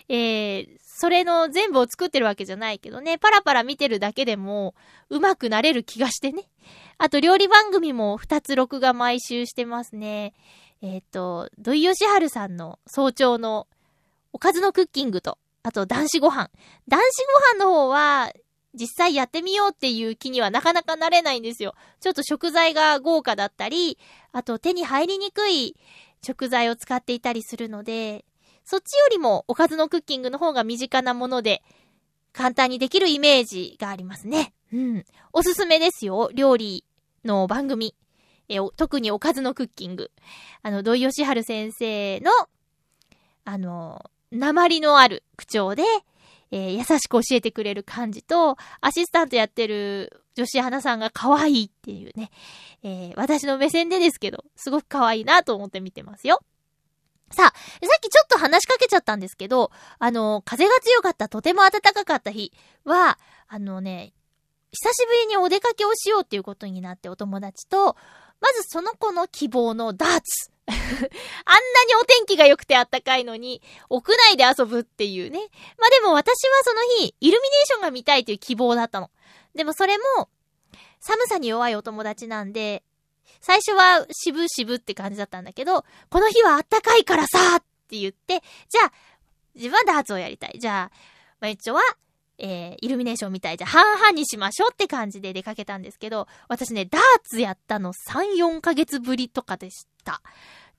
[0.10, 4.76] えー、それの全部を作ってるわけじゃないけどね、パラパラ見てるだけでも、
[5.10, 6.48] 上手くなれる気がしてね。
[6.98, 10.34] あと、料理番組も2つ録画毎週してますね。
[10.82, 13.68] えっ、ー、と、土井善晴さんの早朝の
[14.34, 16.50] おかずのクッキングと、あと男子ご飯。
[16.88, 17.26] 男子
[17.58, 18.32] ご飯の方は、
[18.74, 21.76] 実際やってみようっていう気にはなかなかなれないんですよ。
[22.00, 23.98] ちょっと食材が豪華だったり、
[24.32, 25.76] あと手に入りにくい
[26.26, 28.24] 食材を使っていたりするので、
[28.72, 31.62] そっちよりもおかずのクッキングの方が身近なもので、
[32.32, 34.54] 簡単にできるイメージがありますね。
[34.72, 35.06] うん。
[35.34, 36.30] おすすめですよ。
[36.34, 36.86] 料理
[37.26, 37.94] の番組。
[38.48, 40.10] え、特におかずのクッキング。
[40.64, 42.32] あの、土井義治先生の、
[43.44, 45.84] あの、鉛のある口調で、
[46.52, 52.32] えー優しく教えてくれる感じと、アシスタントやってる女子アナさんが可愛いっていうね、
[52.84, 56.40] えー私の目線でですけど、すごく可愛いなと思って見てますよ。
[57.32, 62.52] さあ、さっきちょっと話しかけちゃったんですけど、あの、風が強かった、とても暖かかった日
[62.84, 63.18] は、
[63.48, 64.14] あのね、
[64.72, 67.96] 久しぶりにお出かけをしようっていうことになってお友達と、
[68.40, 70.52] まずその子の希望のダーツ。
[70.68, 70.80] あんな
[71.88, 75.40] にお天気が良くて暖かいのに、屋内で遊ぶっていうね。
[75.78, 79.12] まあでも私はその日、イルミネーションが見たいという希望だったの。
[79.54, 80.30] でもそれも、
[81.00, 82.84] 寒さに弱いお友達なんで、
[83.40, 88.92] 最初は渋々って感じだったんだけど、この日は暖かいからさって言って、じゃあ、
[89.56, 90.58] 自分はダーツをやりたい。
[90.60, 90.96] じゃあ、
[91.40, 91.82] まゆっちょは、
[92.38, 93.58] えー、イルミネーションみたい。
[93.58, 100.22] じゃあ、半々にしましょうって感じで出かけたんですけど、私ね、ダーツやったの3、4ヶ月ぶりとかでした。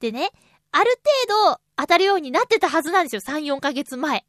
[0.00, 0.30] でね、
[0.72, 3.20] ある程度当たるようになってたはずなんですよ。
[3.20, 4.24] 3、4ヶ月前。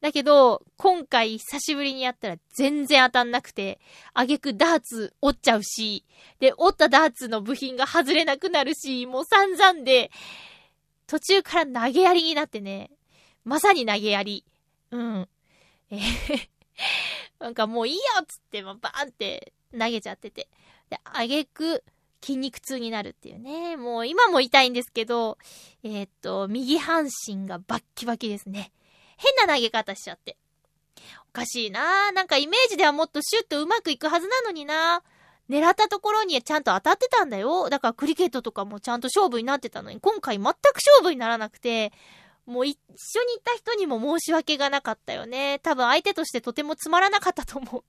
[0.00, 3.80] だけど、今回久しぶりにやったら全然当たんなくて、
[4.14, 6.04] あげくダーツ折っちゃうし、
[6.38, 10.10] で、折ったダーツの部品が外れなくなるし、もう散々で、
[11.06, 12.90] 途中から投げやりになってね、
[13.44, 14.44] まさに投げやり。
[14.90, 15.28] うん。
[15.90, 16.48] えー
[17.40, 20.48] なんかもういいよっつって、バーンって投げちゃってて。
[20.90, 21.84] で、あげく
[22.20, 23.76] 筋肉痛になるっていうね。
[23.76, 25.38] もう今も痛いんですけど、
[25.82, 28.72] えーっと、右半身がバッキバキですね。
[29.18, 30.38] 変な投げ方しちゃって。
[31.30, 35.02] おかしいななんかイメージではもっとシュッとうまくいくはずなのにな
[35.48, 37.70] 狙ったところにちゃんと当たってたんだよ。
[37.70, 41.92] だからクリケットとかもちゃんと勝負になってたのに、今回全く勝負にならなくて、
[42.44, 45.58] もう一緒に行った人にも申し訳がなかったよね。
[45.60, 47.84] 多分相手としてとてもつまらなかったと思う。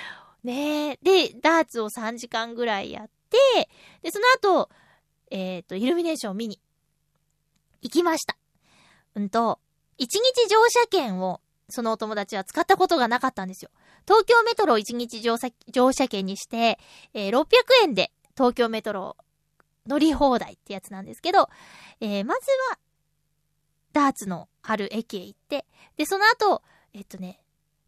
[0.46, 0.98] ねえ。
[1.02, 3.68] で、ダーツを3時間ぐらいやって、
[4.02, 4.26] で、その
[4.62, 4.70] 後、
[5.30, 6.60] えっ、と、イルミネーションを見に
[7.82, 8.36] 行きました。
[9.14, 9.58] うんと、
[9.98, 13.70] 一日乗車券をそのお友達は使ったことがなかったんですよ。
[14.06, 16.78] 東京メトロを一日乗車乗車券にして、
[17.14, 17.46] えー600
[17.84, 19.16] 円で東京メトロ
[19.86, 21.48] 乗り放題ってやつなんですけど、
[22.00, 22.78] えーまずは、
[23.92, 25.66] ダーツのある駅へ行って、
[25.96, 27.40] で、その後、えっとね、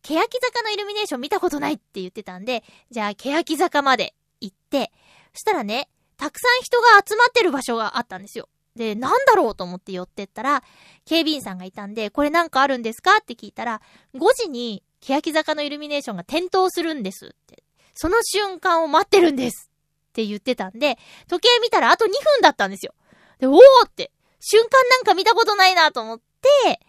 [0.02, 4.92] 欅坂のイルミネーション見たことないって言ってたんで、じゃあ、欅坂まで行って、
[5.32, 8.48] そしたらね、たくさん人が集まってる場所があったんですよ。
[8.76, 10.62] で、なんだろうと思って寄ってったら、
[11.06, 13.80] 警備員さんがいたんで、これなんかあるんですかって聞いたら、
[14.14, 17.62] 5時に欅坂のイルミネーションが点灯するんですって。
[17.94, 19.70] その瞬間を待ってるんです
[20.10, 20.98] って言ってたんで、
[21.28, 22.94] 時計見たらあと2分だったんですよ。
[23.38, 23.56] で、おー
[23.86, 26.80] って、瞬間なんか見たことないなと思って、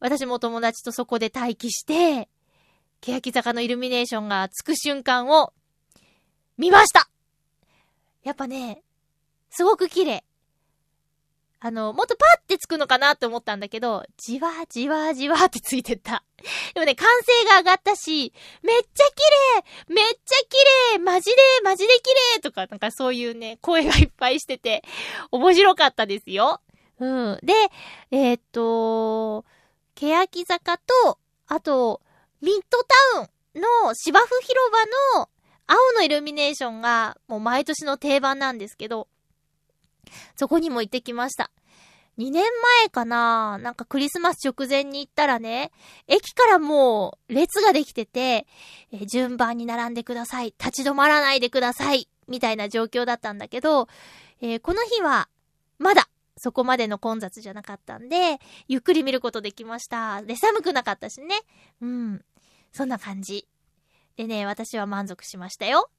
[0.00, 2.28] 私も友達とそこで待機して、
[3.02, 5.52] 欅坂のイルミネーションがつく瞬間を
[6.56, 7.10] 見ました
[8.22, 8.82] やっぱね、
[9.50, 10.24] すごく綺麗。
[11.66, 16.22] あの、もっとパってつくのかなって思ったんだけど、じわじわじわってついてった。
[16.74, 19.04] でもね、歓声が上がったし、めっちゃ
[19.86, 20.36] 綺麗めっちゃ
[20.92, 24.82] 綺麗マジで、マジで綺麗とか、なんかそういうね、声がいっぱいしてて、
[25.30, 26.60] 面白かったですよ。
[27.00, 27.38] うん。
[27.42, 27.54] で、
[28.10, 29.46] えーっと、
[29.94, 32.02] 欅坂と、あと、
[32.42, 32.84] ミッド
[33.14, 34.70] タウンの芝生広
[35.14, 35.30] 場の
[35.66, 39.08] 青のイルミネーションがもう毎年の定番なんですけど、
[40.36, 41.50] そこにも行ってきました。
[42.18, 42.44] 2年
[42.80, 45.72] 前かななんかクリスマス直前に行ったらね、
[46.06, 48.46] 駅からもう列ができてて、
[48.92, 50.54] え順番に並んでください。
[50.58, 52.08] 立ち止まらないでください。
[52.28, 53.88] みたいな状況だったんだけど、
[54.40, 55.28] えーこの日は、
[55.78, 58.38] まだ、そこまでの混雑じゃなかったんで、
[58.68, 60.22] ゆっくり見ることできました。
[60.22, 61.40] で、寒くなかったしね。
[61.80, 62.24] うん。
[62.72, 63.48] そんな感じ。
[64.16, 65.90] でね、私は満足しましたよ。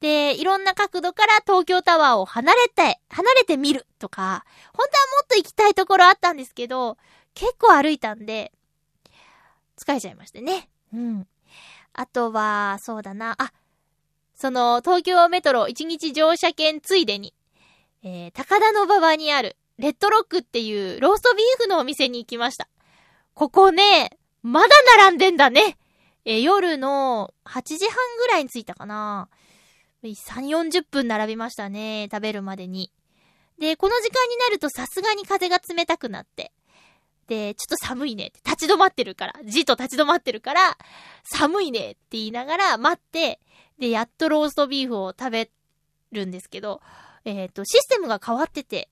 [0.00, 6.98] で、いろんな角度から東京タワーを離れて、離れて見るとか、本当はもっと行きたいところあったんですけど、
[7.34, 8.52] 結構歩いたんで、
[9.76, 10.68] 疲れちゃいましてね。
[10.92, 11.26] うん。
[11.92, 13.52] あとは、そうだな、あ、
[14.34, 17.32] その、東京メトロ一日乗車券ついでに、
[18.02, 22.68] えー、高田の馬場にある、レッドロックっていうローストビーフのお店に行きました。
[23.34, 24.10] ここね、
[24.42, 24.68] まだ
[24.98, 25.76] 並んでんだね。
[26.24, 29.28] えー夜の8時半ぐらいに着いたかな。
[30.14, 32.08] 3、40分並びましたね。
[32.10, 32.92] 食べるまでに。
[33.58, 36.52] で、この時間になるとさすがに風が冷たくなって。
[37.26, 40.78] で、ちょっと寒いねって立ち止まってるから、じっと立ち止まってるから、
[41.24, 43.40] 寒いねって言いながら待って、
[43.78, 45.50] で、やっとローストビーフを食べ
[46.12, 46.80] るんですけど、
[47.24, 48.88] えっ、と、システムが変わってて、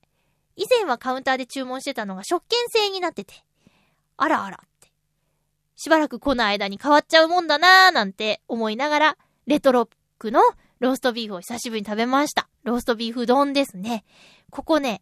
[0.56, 3.34] 以前はカウンターで注文してたのが食券制になってて、
[4.16, 4.90] あらあらって。
[5.76, 9.88] しばらく来ない間に変わっちゃうもんだなーなんて思いながら、レトロッ
[10.18, 10.40] クの
[10.84, 12.46] ローストビーフを久しぶりに食べました。
[12.62, 14.04] ローストビーフ丼ですね。
[14.50, 15.00] ここね、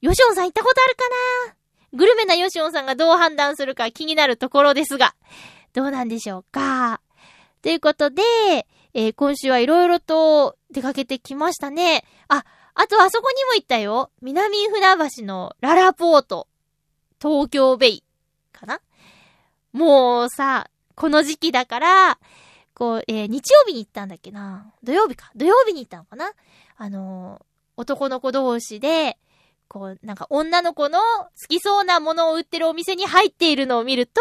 [0.00, 1.02] ヨシオンさん行ったことあるか
[1.48, 1.56] な？
[1.98, 5.16] グルメなヨシオンさんがどう判断するか気になるところですが、
[5.72, 7.00] どうなんでしょうか？
[7.62, 8.22] ということで、
[8.94, 12.04] えー今週はいろいろと出かけてきましたね。
[12.28, 12.44] あ、
[12.74, 14.12] あとあそこにも行ったよ。
[14.20, 16.46] 南船橋のララポート。
[17.20, 18.04] 東京ベイ。
[18.52, 18.80] かな？
[19.72, 22.18] もうさ、この時期だから、
[22.82, 25.30] こう、えー日曜日に行ったんだっけな土曜日か。
[25.36, 26.32] 土曜日に行ったのかな
[26.76, 27.44] あのー
[27.76, 29.18] 男の子同士で、
[29.68, 34.20] こう、なんか女の子の好きそうなものを売ってるお店に入っているのを見ると、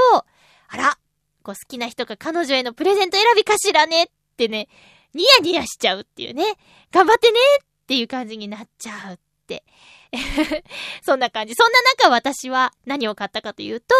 [0.67, 0.99] あら、
[1.41, 4.07] こう好きな人が彼女へのプレゼント選びかしらねっ
[4.37, 4.69] てね、
[5.15, 6.43] ニヤニヤしちゃうっていうね。
[6.91, 9.63] 頑張ってねっていう感じになっちゃうって。
[11.01, 11.55] そんな感じ。
[11.55, 13.95] そんな中私は何を買ったかというと、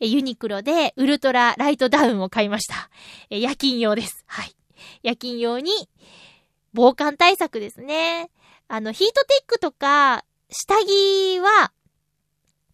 [0.00, 2.90] ユニクロでウルトラライトダウンを買いました。
[3.30, 4.24] 夜勤用です。
[4.26, 4.54] はい。
[5.02, 5.88] 夜勤用に
[6.72, 8.30] 防寒対策ですね。
[8.68, 11.72] あの、ヒートテックとか、下着は、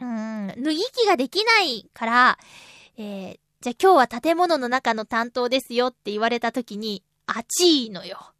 [0.00, 2.38] うん、脱ぎ着ができないから、
[2.96, 8.32] えー、じゃあ今日は建物の中の担当ですよって言われた時に、暑いのよ。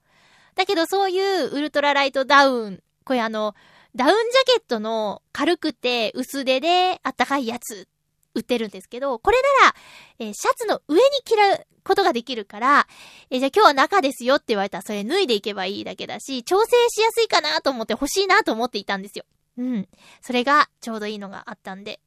[0.55, 3.55] だけどそういうウルトラライトダウン、これあの、
[3.97, 7.89] ダウンジャケットの軽くて薄手であったかいやつ
[8.35, 9.75] 売ってるんですけど、これなら、
[10.21, 12.87] えーシャツの上に着ることができるから、
[13.31, 19.25] えーじゃあ今日は中ですよって言われたらそれ脱いでいけばいいだけだし、調整しやすいかなと思って欲しいなと思っていたんですよ。
[19.59, 19.89] うん。
[20.21, 22.01] それがちょうどいいのがあったんで、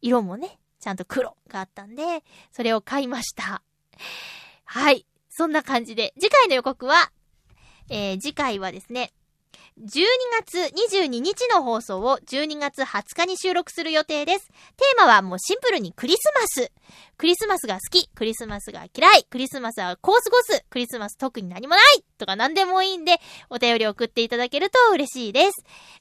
[0.00, 3.62] 色もね、ちゃんと黒があったんで、それを買いました。
[4.64, 5.04] はい。
[5.28, 7.12] そんな感じで、次回の予告は、
[7.90, 9.12] えー次回はですね、
[9.78, 10.04] 12
[10.42, 14.48] 月22日の放送を12月20日に収録する予定です。
[14.48, 16.72] テーマはもうシンプルにクリスマス。
[17.18, 23.20] クリスマスが好き、クリスマスが嫌い、クリスマスはこう過ごす、クリスマス特に何もないとか何でもいいんで、
[23.50, 25.52] お便り送っていただけると嬉しいです。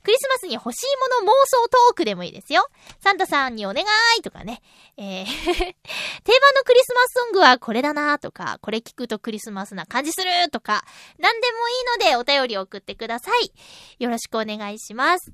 [0.03, 2.67] クリスマスに欲しいもの妄想トークでもいいですよ。
[3.01, 3.84] サンタさんにお願
[4.17, 4.61] いとかね。
[4.97, 10.86] えー、 定番のクリスマスソングはこれだなとか、これ聞くとクリスマスな感じするとか、
[11.17, 13.51] 何でもいいのでお便り送ってください。
[13.99, 15.32] よろしくお願いします。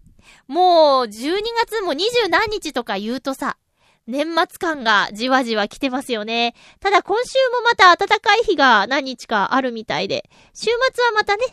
[0.48, 3.58] もう、12月も20何日とか言うとさ、
[4.08, 6.56] 年末感がじわじわ来てますよね。
[6.80, 11.44] ただ今週もまた暖かい日が何日かあるみたいで、週末はまたね、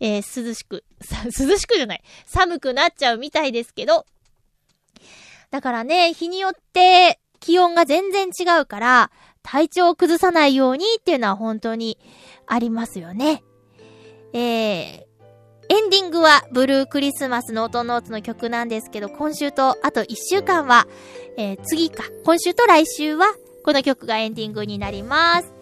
[0.00, 0.84] えー涼しく、
[1.24, 4.06] 涼しくじゃない、寒くなっちゃうみたいですけど、
[5.50, 9.10] だからね、日によって気温が全然違うから、
[9.42, 11.98] 体調を崩さないようにっていうのは本当に
[12.46, 13.42] ありますよね。
[14.32, 15.07] えー、
[15.70, 20.86] エンディングはブルークリスマスの音ノーツの曲なんですけど、今週とあと1週間は、
[21.36, 23.26] えー次か、今週と来週は、
[23.64, 25.52] この曲がエンディングになります。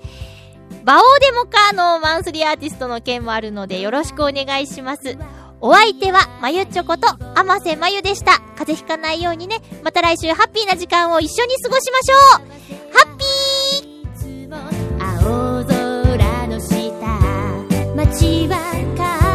[0.85, 5.19] バオーデモカーのマンスリーアーティストの件もあるのでよろしくお願いします。
[5.61, 8.39] お相手は、まゆちょこと、あませまゆでした。
[8.57, 12.57] 風邪ひかないようにね、また来週ハッピーな時間を一緒に過ごしましょう
[12.97, 13.27] ハッピー
[15.01, 16.91] 青空の下
[17.97, 19.26] 街は